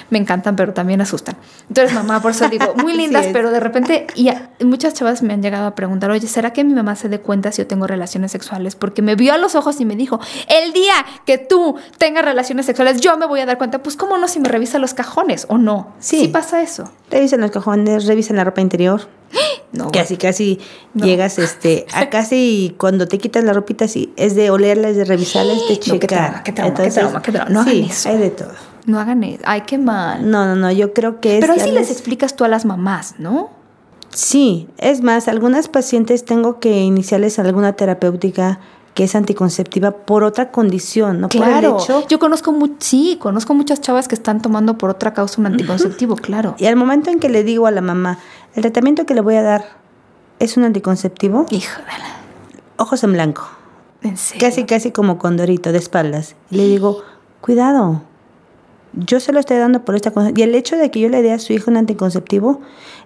[0.09, 1.35] me encantan, pero también asustan.
[1.67, 4.29] Entonces, mamá, por eso digo, muy lindas, pero de repente, y
[4.63, 7.51] muchas chavas me han llegado a preguntar, oye, ¿será que mi mamá se dé cuenta
[7.51, 8.75] si yo tengo relaciones sexuales?
[8.75, 10.93] Porque me vio a los ojos y me dijo, el día
[11.25, 13.81] que tú tengas relaciones sexuales, yo me voy a dar cuenta.
[13.81, 15.93] Pues, ¿cómo no si me revisa los cajones o no?
[15.99, 16.27] Sí.
[16.27, 16.91] pasa eso.
[17.09, 19.07] Revisen los cajones, revisen la ropa interior.
[19.71, 20.59] No, casi, casi
[20.95, 24.97] llegas este, a casi y cuando te quitas la ropita así, es de olerla, es
[24.97, 26.43] de revisarla, es de checar.
[26.47, 28.09] No, trauma, trauma, trauma, No hagan eso.
[28.09, 28.51] hay de todo.
[28.87, 29.43] No hagan eso.
[29.45, 30.29] Ay, qué mal.
[30.29, 31.41] No, no, no, yo creo que es...
[31.41, 33.51] Pero ahí sí les explicas tú a las mamás, ¿no?
[34.09, 38.59] Sí, es más, algunas pacientes tengo que iniciarles alguna terapéutica
[38.99, 41.29] que es anticonceptiva por otra condición, ¿no?
[41.29, 41.77] Claro,
[42.09, 46.55] yo conozco, sí, conozco muchas chavas que están tomando por otra causa un anticonceptivo, claro.
[46.57, 48.19] Y al momento en que le digo a la mamá,
[48.55, 49.63] el tratamiento que le voy a dar
[50.39, 51.79] es un anticonceptivo, hijo
[52.75, 53.47] ojos en blanco,
[54.01, 54.45] ¿En serio?
[54.45, 56.35] casi casi como condorito de espaldas.
[56.51, 57.01] Y le digo,
[57.39, 58.01] cuidado,
[58.91, 60.33] yo se lo estoy dando por esta cosa.
[60.35, 62.59] Y el hecho de que yo le dé a su hijo un anticonceptivo,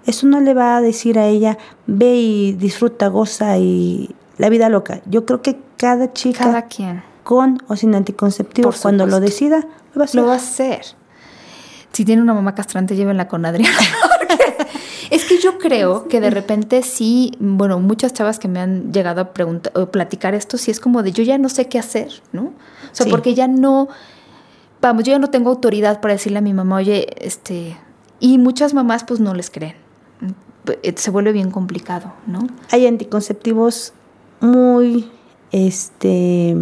[0.07, 4.69] eso no le va a decir a ella, ve y disfruta, goza y la vida
[4.69, 5.01] loca.
[5.05, 9.99] Yo creo que cada chica, cada quien, con o sin anticonceptivo, cuando lo decida, lo
[9.99, 10.21] va a hacer.
[10.21, 10.81] Lo va a hacer.
[11.91, 13.77] Si tiene una mamá castrante, llévenla con Adriana.
[15.11, 19.21] es que yo creo que de repente sí, bueno, muchas chavas que me han llegado
[19.21, 22.23] a preguntar, o platicar esto, sí es como de yo ya no sé qué hacer,
[22.31, 22.45] ¿no?
[22.45, 23.89] O sea, porque ya no,
[24.81, 27.77] vamos, yo ya no tengo autoridad para decirle a mi mamá, oye, este,
[28.19, 29.75] y muchas mamás pues no les creen.
[30.95, 32.47] Se vuelve bien complicado, ¿no?
[32.71, 33.93] Hay anticonceptivos
[34.43, 35.09] muy
[35.51, 36.55] este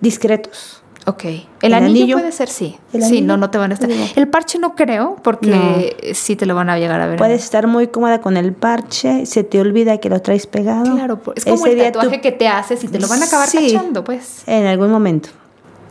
[0.00, 0.82] discretos.
[1.08, 1.24] Ok.
[1.62, 2.76] El, anillo, puede ser, sí.
[2.92, 3.88] sí, no, no te van a estar.
[4.16, 7.16] El parche no creo, porque sí te lo van a llegar a ver.
[7.16, 10.94] Puedes estar muy cómoda con el parche, se te olvida que lo traes pegado.
[10.94, 14.02] Claro, es como el tatuaje que te haces y te lo van a acabar cachando,
[14.02, 14.42] pues.
[14.46, 15.28] En algún momento.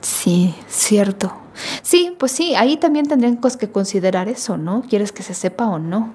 [0.02, 1.34] Sí, cierto.
[1.82, 4.84] Sí, pues sí, ahí también tendrían que considerar eso, ¿no?
[4.90, 6.14] ¿Quieres que se sepa o no?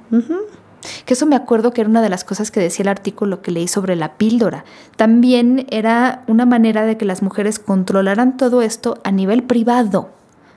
[1.04, 3.50] Que eso me acuerdo que era una de las cosas que decía el artículo que
[3.50, 4.64] leí sobre la píldora.
[4.96, 10.10] También era una manera de que las mujeres controlaran todo esto a nivel privado.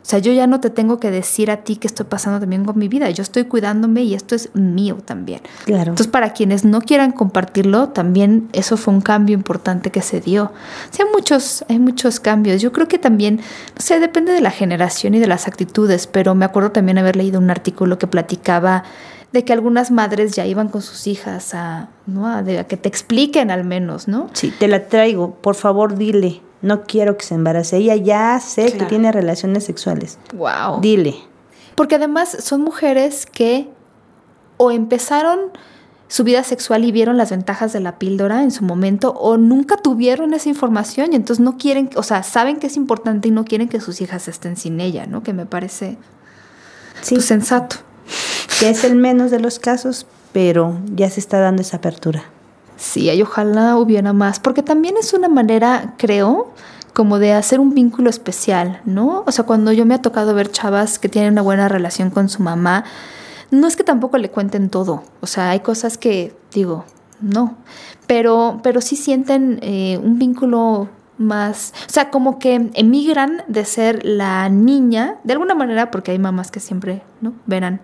[0.04, 2.66] O sea, yo ya no te tengo que decir a ti qué estoy pasando también
[2.66, 3.10] con mi vida.
[3.10, 5.40] Yo estoy cuidándome y esto es mío también.
[5.64, 5.92] Claro.
[5.92, 10.52] Entonces, para quienes no quieran compartirlo, también eso fue un cambio importante que se dio.
[10.92, 12.62] O sea, hay muchos, hay muchos cambios.
[12.62, 16.36] Yo creo que también, no sé, depende de la generación y de las actitudes, pero
[16.36, 18.84] me acuerdo también haber leído un artículo que platicaba
[19.34, 22.28] de que algunas madres ya iban con sus hijas a, ¿no?
[22.28, 24.30] a, que te expliquen al menos, ¿no?
[24.34, 27.78] Sí, te la traigo, por favor dile, no quiero que se embarace.
[27.78, 30.20] Ella ya sé que tiene relaciones sexuales.
[30.36, 30.80] Wow.
[30.82, 31.16] Dile.
[31.76, 33.68] Porque además son mujeres que
[34.58, 35.40] o empezaron
[36.08, 39.78] su vida sexual y vieron las ventajas de la píldora en su momento o nunca
[39.78, 43.46] tuvieron esa información y entonces no quieren, o sea, saben que es importante y no
[43.46, 45.24] quieren que sus hijas estén sin ella, ¿no?
[45.24, 45.98] Que me parece
[47.02, 47.16] sí.
[47.16, 47.78] Pues, sensato
[48.60, 52.24] que es el menos de los casos, pero ya se está dando esa apertura.
[52.76, 56.52] Sí, y ojalá hubiera más, porque también es una manera, creo,
[56.94, 59.24] como de hacer un vínculo especial, ¿no?
[59.26, 62.30] O sea, cuando yo me ha tocado ver chavas que tienen una buena relación con
[62.30, 62.84] su mamá,
[63.52, 66.86] no es que tampoco le cuenten todo, o sea, hay cosas que digo,
[67.22, 67.56] no,
[68.08, 74.04] pero, pero sí sienten eh, un vínculo más, o sea, como que emigran de ser
[74.04, 77.34] la niña, de alguna manera, porque hay mamás que siempre, ¿no?
[77.46, 77.82] Verán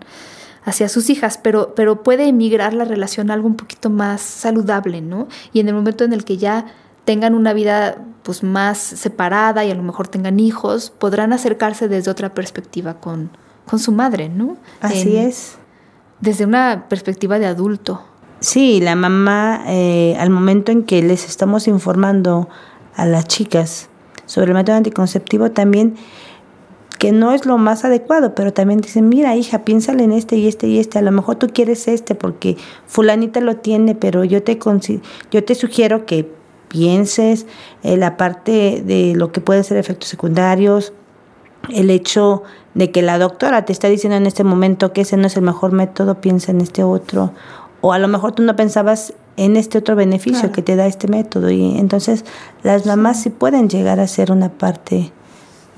[0.69, 5.01] hacia sus hijas, pero, pero puede emigrar la relación a algo un poquito más saludable,
[5.01, 5.27] ¿no?
[5.53, 6.65] Y en el momento en el que ya
[7.05, 12.11] tengan una vida pues más separada y a lo mejor tengan hijos, podrán acercarse desde
[12.11, 13.31] otra perspectiva con,
[13.65, 14.57] con su madre, ¿no?
[14.81, 15.57] Así es.
[16.19, 18.03] Desde una perspectiva de adulto.
[18.39, 22.47] Sí, la mamá, eh, al momento en que les estamos informando
[22.95, 23.89] a las chicas
[24.25, 25.95] sobre el método anticonceptivo, también
[26.99, 30.47] que no es lo más adecuado, pero también dicen, mira hija, piénsale en este y
[30.47, 34.43] este y este, a lo mejor tú quieres este porque fulanita lo tiene, pero yo
[34.43, 34.59] te,
[35.31, 36.29] yo te sugiero que
[36.67, 37.47] pienses
[37.83, 40.91] en la parte de lo que pueden ser efectos secundarios,
[41.69, 42.43] el hecho
[42.73, 45.43] de que la doctora te está diciendo en este momento que ese no es el
[45.43, 47.31] mejor método, piensa en este otro,
[47.79, 51.07] o a lo mejor tú no pensabas en este otro beneficio que te da este
[51.07, 52.25] método y entonces
[52.61, 55.13] las mamás sí pueden llegar a ser una parte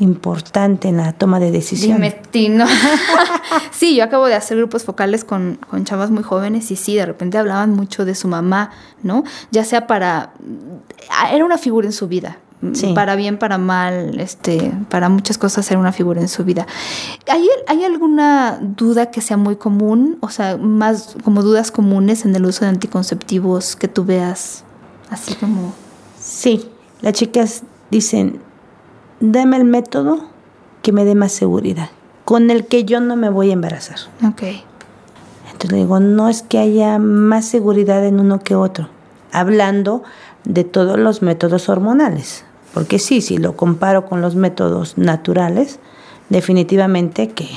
[0.02, 2.16] importante en la toma de decisiones.
[2.32, 2.66] Dime,
[3.72, 7.06] sí, yo acabo de hacer grupos focales con, con chavas muy jóvenes y sí, de
[7.06, 8.72] repente hablaban mucho de su mamá,
[9.04, 9.24] ¿no?
[9.52, 10.34] Ya sea para...
[11.32, 12.39] Era una figura en su vida,
[12.93, 16.68] para bien, para mal, este, para muchas cosas era una figura en su vida.
[17.28, 20.18] ¿Hay, ¿Hay alguna duda que sea muy común?
[20.22, 24.64] O sea, más como dudas comunes en el uso de anticonceptivos que tú veas,
[25.10, 25.74] así como...
[26.20, 26.70] Sí,
[27.02, 28.39] las chicas dicen,
[29.22, 30.19] dame el método
[30.82, 31.89] que me dé más seguridad,
[32.26, 33.97] con el que yo no me voy a embarazar.
[34.28, 34.41] Ok.
[35.45, 38.89] Entonces le digo, no es que haya más seguridad en uno que otro,
[39.32, 40.03] hablando
[40.43, 42.43] de todos los métodos hormonales,
[42.74, 45.80] porque sí, si lo comparo con los métodos naturales,
[46.30, 47.47] definitivamente que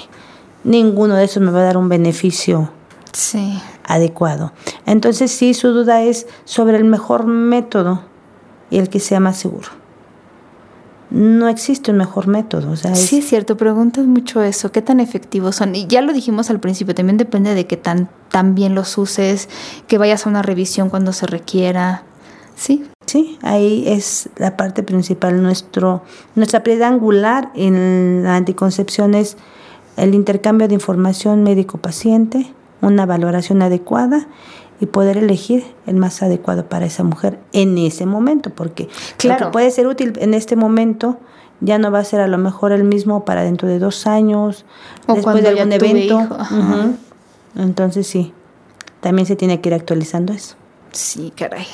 [0.64, 2.70] ninguno de esos me va a dar un beneficio
[3.12, 3.58] Sí.
[3.84, 4.52] adecuado.
[4.86, 8.02] Entonces sí, su duda es sobre el mejor método
[8.70, 9.68] y el que sea más seguro.
[11.14, 12.72] No existe un mejor método.
[12.72, 15.76] O sea, es- Sí, es cierto, preguntas mucho eso, qué tan efectivos son.
[15.76, 19.48] Y ya lo dijimos al principio, también depende de que tan, tan bien los uses,
[19.86, 22.02] que vayas a una revisión cuando se requiera.
[22.56, 25.42] Sí, Sí, ahí es la parte principal.
[25.42, 26.02] Nuestro,
[26.36, 29.36] nuestra piedra angular en la anticoncepción es
[29.98, 32.50] el intercambio de información médico-paciente,
[32.80, 34.26] una valoración adecuada
[34.81, 39.41] y poder elegir el más adecuado para esa mujer en ese momento, porque Claro.
[39.41, 41.18] lo que puede ser útil en este momento
[41.61, 44.64] ya no va a ser a lo mejor el mismo para dentro de dos años,
[45.07, 46.20] O después de algún evento.
[46.20, 46.55] hijo, ajá.
[46.57, 46.97] Ujú.
[47.57, 48.33] Entonces sí,
[49.01, 50.57] también se tiene que ir actualizando eso.
[50.91, 51.66] sí, caray.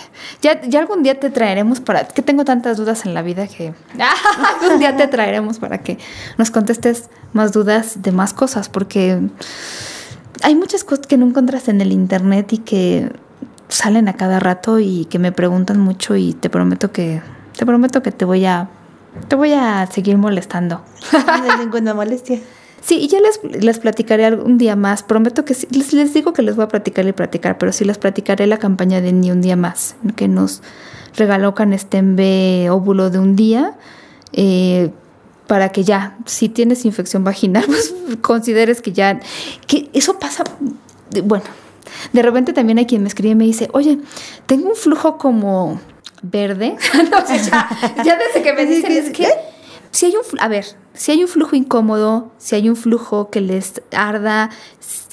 [0.42, 3.72] Ya, ya algún día te traeremos para, que tengo tantas dudas en la vida que
[4.62, 5.98] algún día te traeremos para que
[6.38, 9.18] nos contestes más dudas de más cosas, porque
[10.42, 13.10] hay muchas cosas que no encuentras en el internet y que
[13.68, 17.22] salen a cada rato y que me preguntan mucho y te prometo que
[17.56, 18.68] te prometo que te voy a
[19.28, 20.82] te voy a seguir molestando.
[21.12, 22.38] No hay ninguna molestia.
[22.82, 25.02] Sí, y ya les, les platicaré algún día más.
[25.02, 27.84] Prometo que sí, les, les digo que les voy a platicar y platicar, pero sí
[27.84, 30.62] les platicaré la campaña de Ni un día más, que nos
[31.14, 33.74] regaló Canestembe óvulo de un día.
[34.32, 34.92] eh,
[35.50, 39.18] para que ya, si tienes infección vaginal, pues consideres que ya,
[39.66, 40.44] que eso pasa,
[41.24, 41.42] bueno,
[42.12, 43.98] de repente también hay quien me escribe y me dice, oye,
[44.46, 45.80] tengo un flujo como
[46.22, 46.76] verde.
[47.10, 47.68] no sé, ya,
[48.04, 49.26] ya desde que me dicen, es que
[49.90, 53.40] si hay un, a ver, si hay un flujo incómodo, si hay un flujo que
[53.40, 54.50] les arda,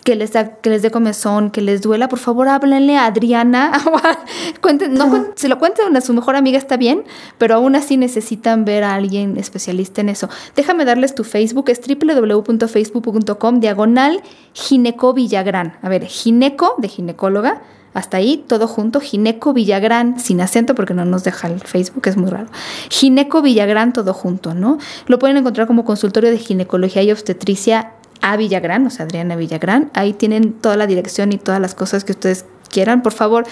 [0.08, 3.74] que les da, que les dé comezón, que les duela, por favor háblenle a Adriana.
[4.62, 7.04] Cuenten, no, se lo cuenten a su mejor amiga está bien,
[7.38, 10.30] pero aún así necesitan ver a alguien especialista en eso.
[10.56, 14.22] Déjame darles tu Facebook, es www.facebook.com diagonal
[14.54, 15.78] gineco Villagrán.
[15.82, 17.62] A ver, gineco de ginecóloga.
[17.94, 22.16] Hasta ahí, todo junto, Gineco Villagrán, sin acento porque no nos deja el Facebook, es
[22.16, 22.48] muy raro.
[22.90, 24.78] Gineco Villagrán, todo junto, ¿no?
[25.08, 29.92] Lo pueden encontrar como consultorio de ginecología y obstetricia a Villagrán, o sea, Adriana Villagrán.
[29.94, 33.46] Ahí tienen toda la dirección y todas las cosas que ustedes quieran, por favor.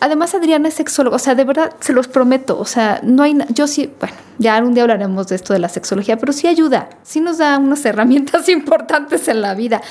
[0.00, 3.36] Además, Adriana es sexóloga, o sea, de verdad, se los prometo, o sea, no hay,
[3.50, 6.88] yo sí, bueno, ya algún día hablaremos de esto de la sexología, pero sí ayuda,
[7.02, 9.82] sí nos da unas herramientas importantes en la vida.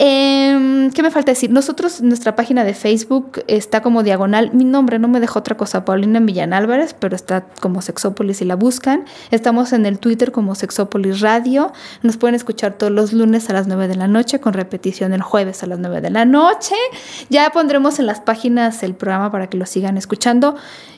[0.00, 1.50] Em, ¿Qué me falta decir?
[1.50, 4.52] Nosotros, nuestra página de Facebook está como diagonal.
[4.54, 8.44] Mi nombre no me dejó otra cosa, Paulina Millán Álvarez, pero está como Sexópolis y
[8.44, 9.04] la buscan.
[9.32, 11.72] Estamos en el Twitter como Sexópolis Radio.
[12.02, 15.22] Nos pueden escuchar todos los lunes a las 9 de la noche, con repetición el
[15.22, 16.76] jueves a las 9 de la noche.
[17.28, 20.54] Ya pondremos en las páginas el programa para que lo sigan escuchando.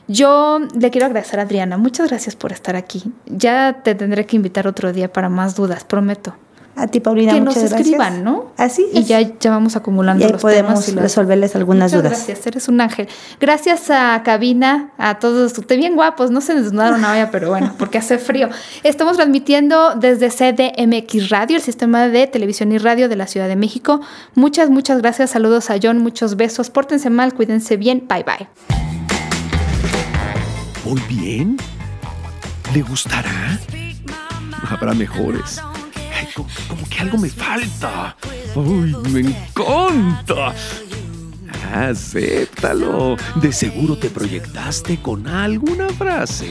[0.07, 1.77] Yo le quiero agradecer a Adriana.
[1.77, 3.03] Muchas gracias por estar aquí.
[3.25, 6.35] Ya te tendré que invitar otro día para más dudas, prometo
[6.75, 7.81] A ti, Paulina, que nos muchas gracias.
[7.81, 8.45] escriban, ¿no?
[8.57, 11.91] Así Y ya, ya vamos acumulando Y ahí los podemos temas y los- resolverles algunas
[11.91, 12.25] Muchas dudas.
[12.27, 13.07] Gracias, eres un ángel.
[13.39, 17.97] Gracias a Cabina, a todos, ustedes bien guapos, no se desnudaron ahora, pero bueno, porque
[17.97, 18.49] hace frío.
[18.83, 23.55] Estamos transmitiendo desde CDMX Radio, el sistema de televisión y radio de la Ciudad de
[23.57, 24.01] México.
[24.35, 25.31] Muchas, muchas gracias.
[25.31, 26.69] Saludos a John, muchos besos.
[26.69, 28.05] Pórtense mal, cuídense bien.
[28.07, 28.47] Bye bye.
[30.85, 31.57] ¿Muy bien?
[32.73, 33.59] ¿Le gustará?
[34.69, 35.61] Habrá mejores.
[36.33, 36.49] Como,
[36.89, 38.15] que algo me falta.
[38.55, 40.53] ¡Uy, me encanta!
[41.73, 43.15] Acéptalo.
[43.35, 46.49] De seguro te proyectaste con alguna frase.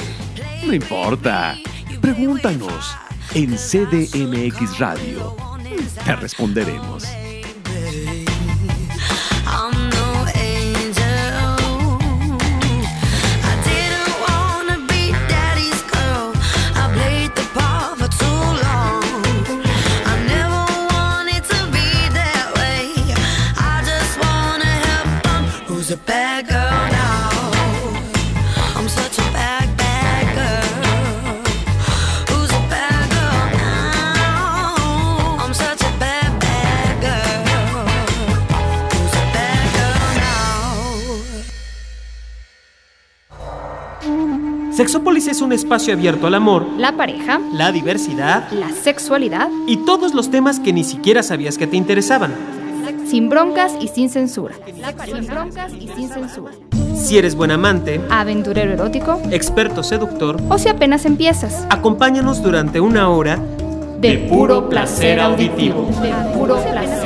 [0.64, 1.56] No importa.
[2.00, 2.96] Pregúntanos
[3.34, 5.36] en CDMX Radio.
[6.04, 7.04] Te responderemos.
[25.92, 27.30] A bad girl now?
[28.76, 31.42] I'm such a bad, bad girl.
[32.28, 35.36] Who's a bad girl now?
[35.44, 37.44] I'm such a bad, bad girl.
[38.92, 40.08] Who's a bad girl
[44.66, 44.72] now?
[44.72, 49.48] Sexópolis es un espacio abierto al amor, La pareja, la diversidad la sexualidad.
[49.66, 52.59] y todos los temas que ni siquiera sabías que te interesaban.
[53.10, 54.54] Sin broncas y sin censura.
[55.04, 56.52] Sin broncas y sin censura.
[56.94, 61.66] Si eres buen amante, Aventurero erótico experto seductor, o si apenas empiezas.
[61.70, 63.40] acompáñanos durante una hora
[63.98, 65.88] De puro placer auditivo.
[66.00, 66.99] De puro placer.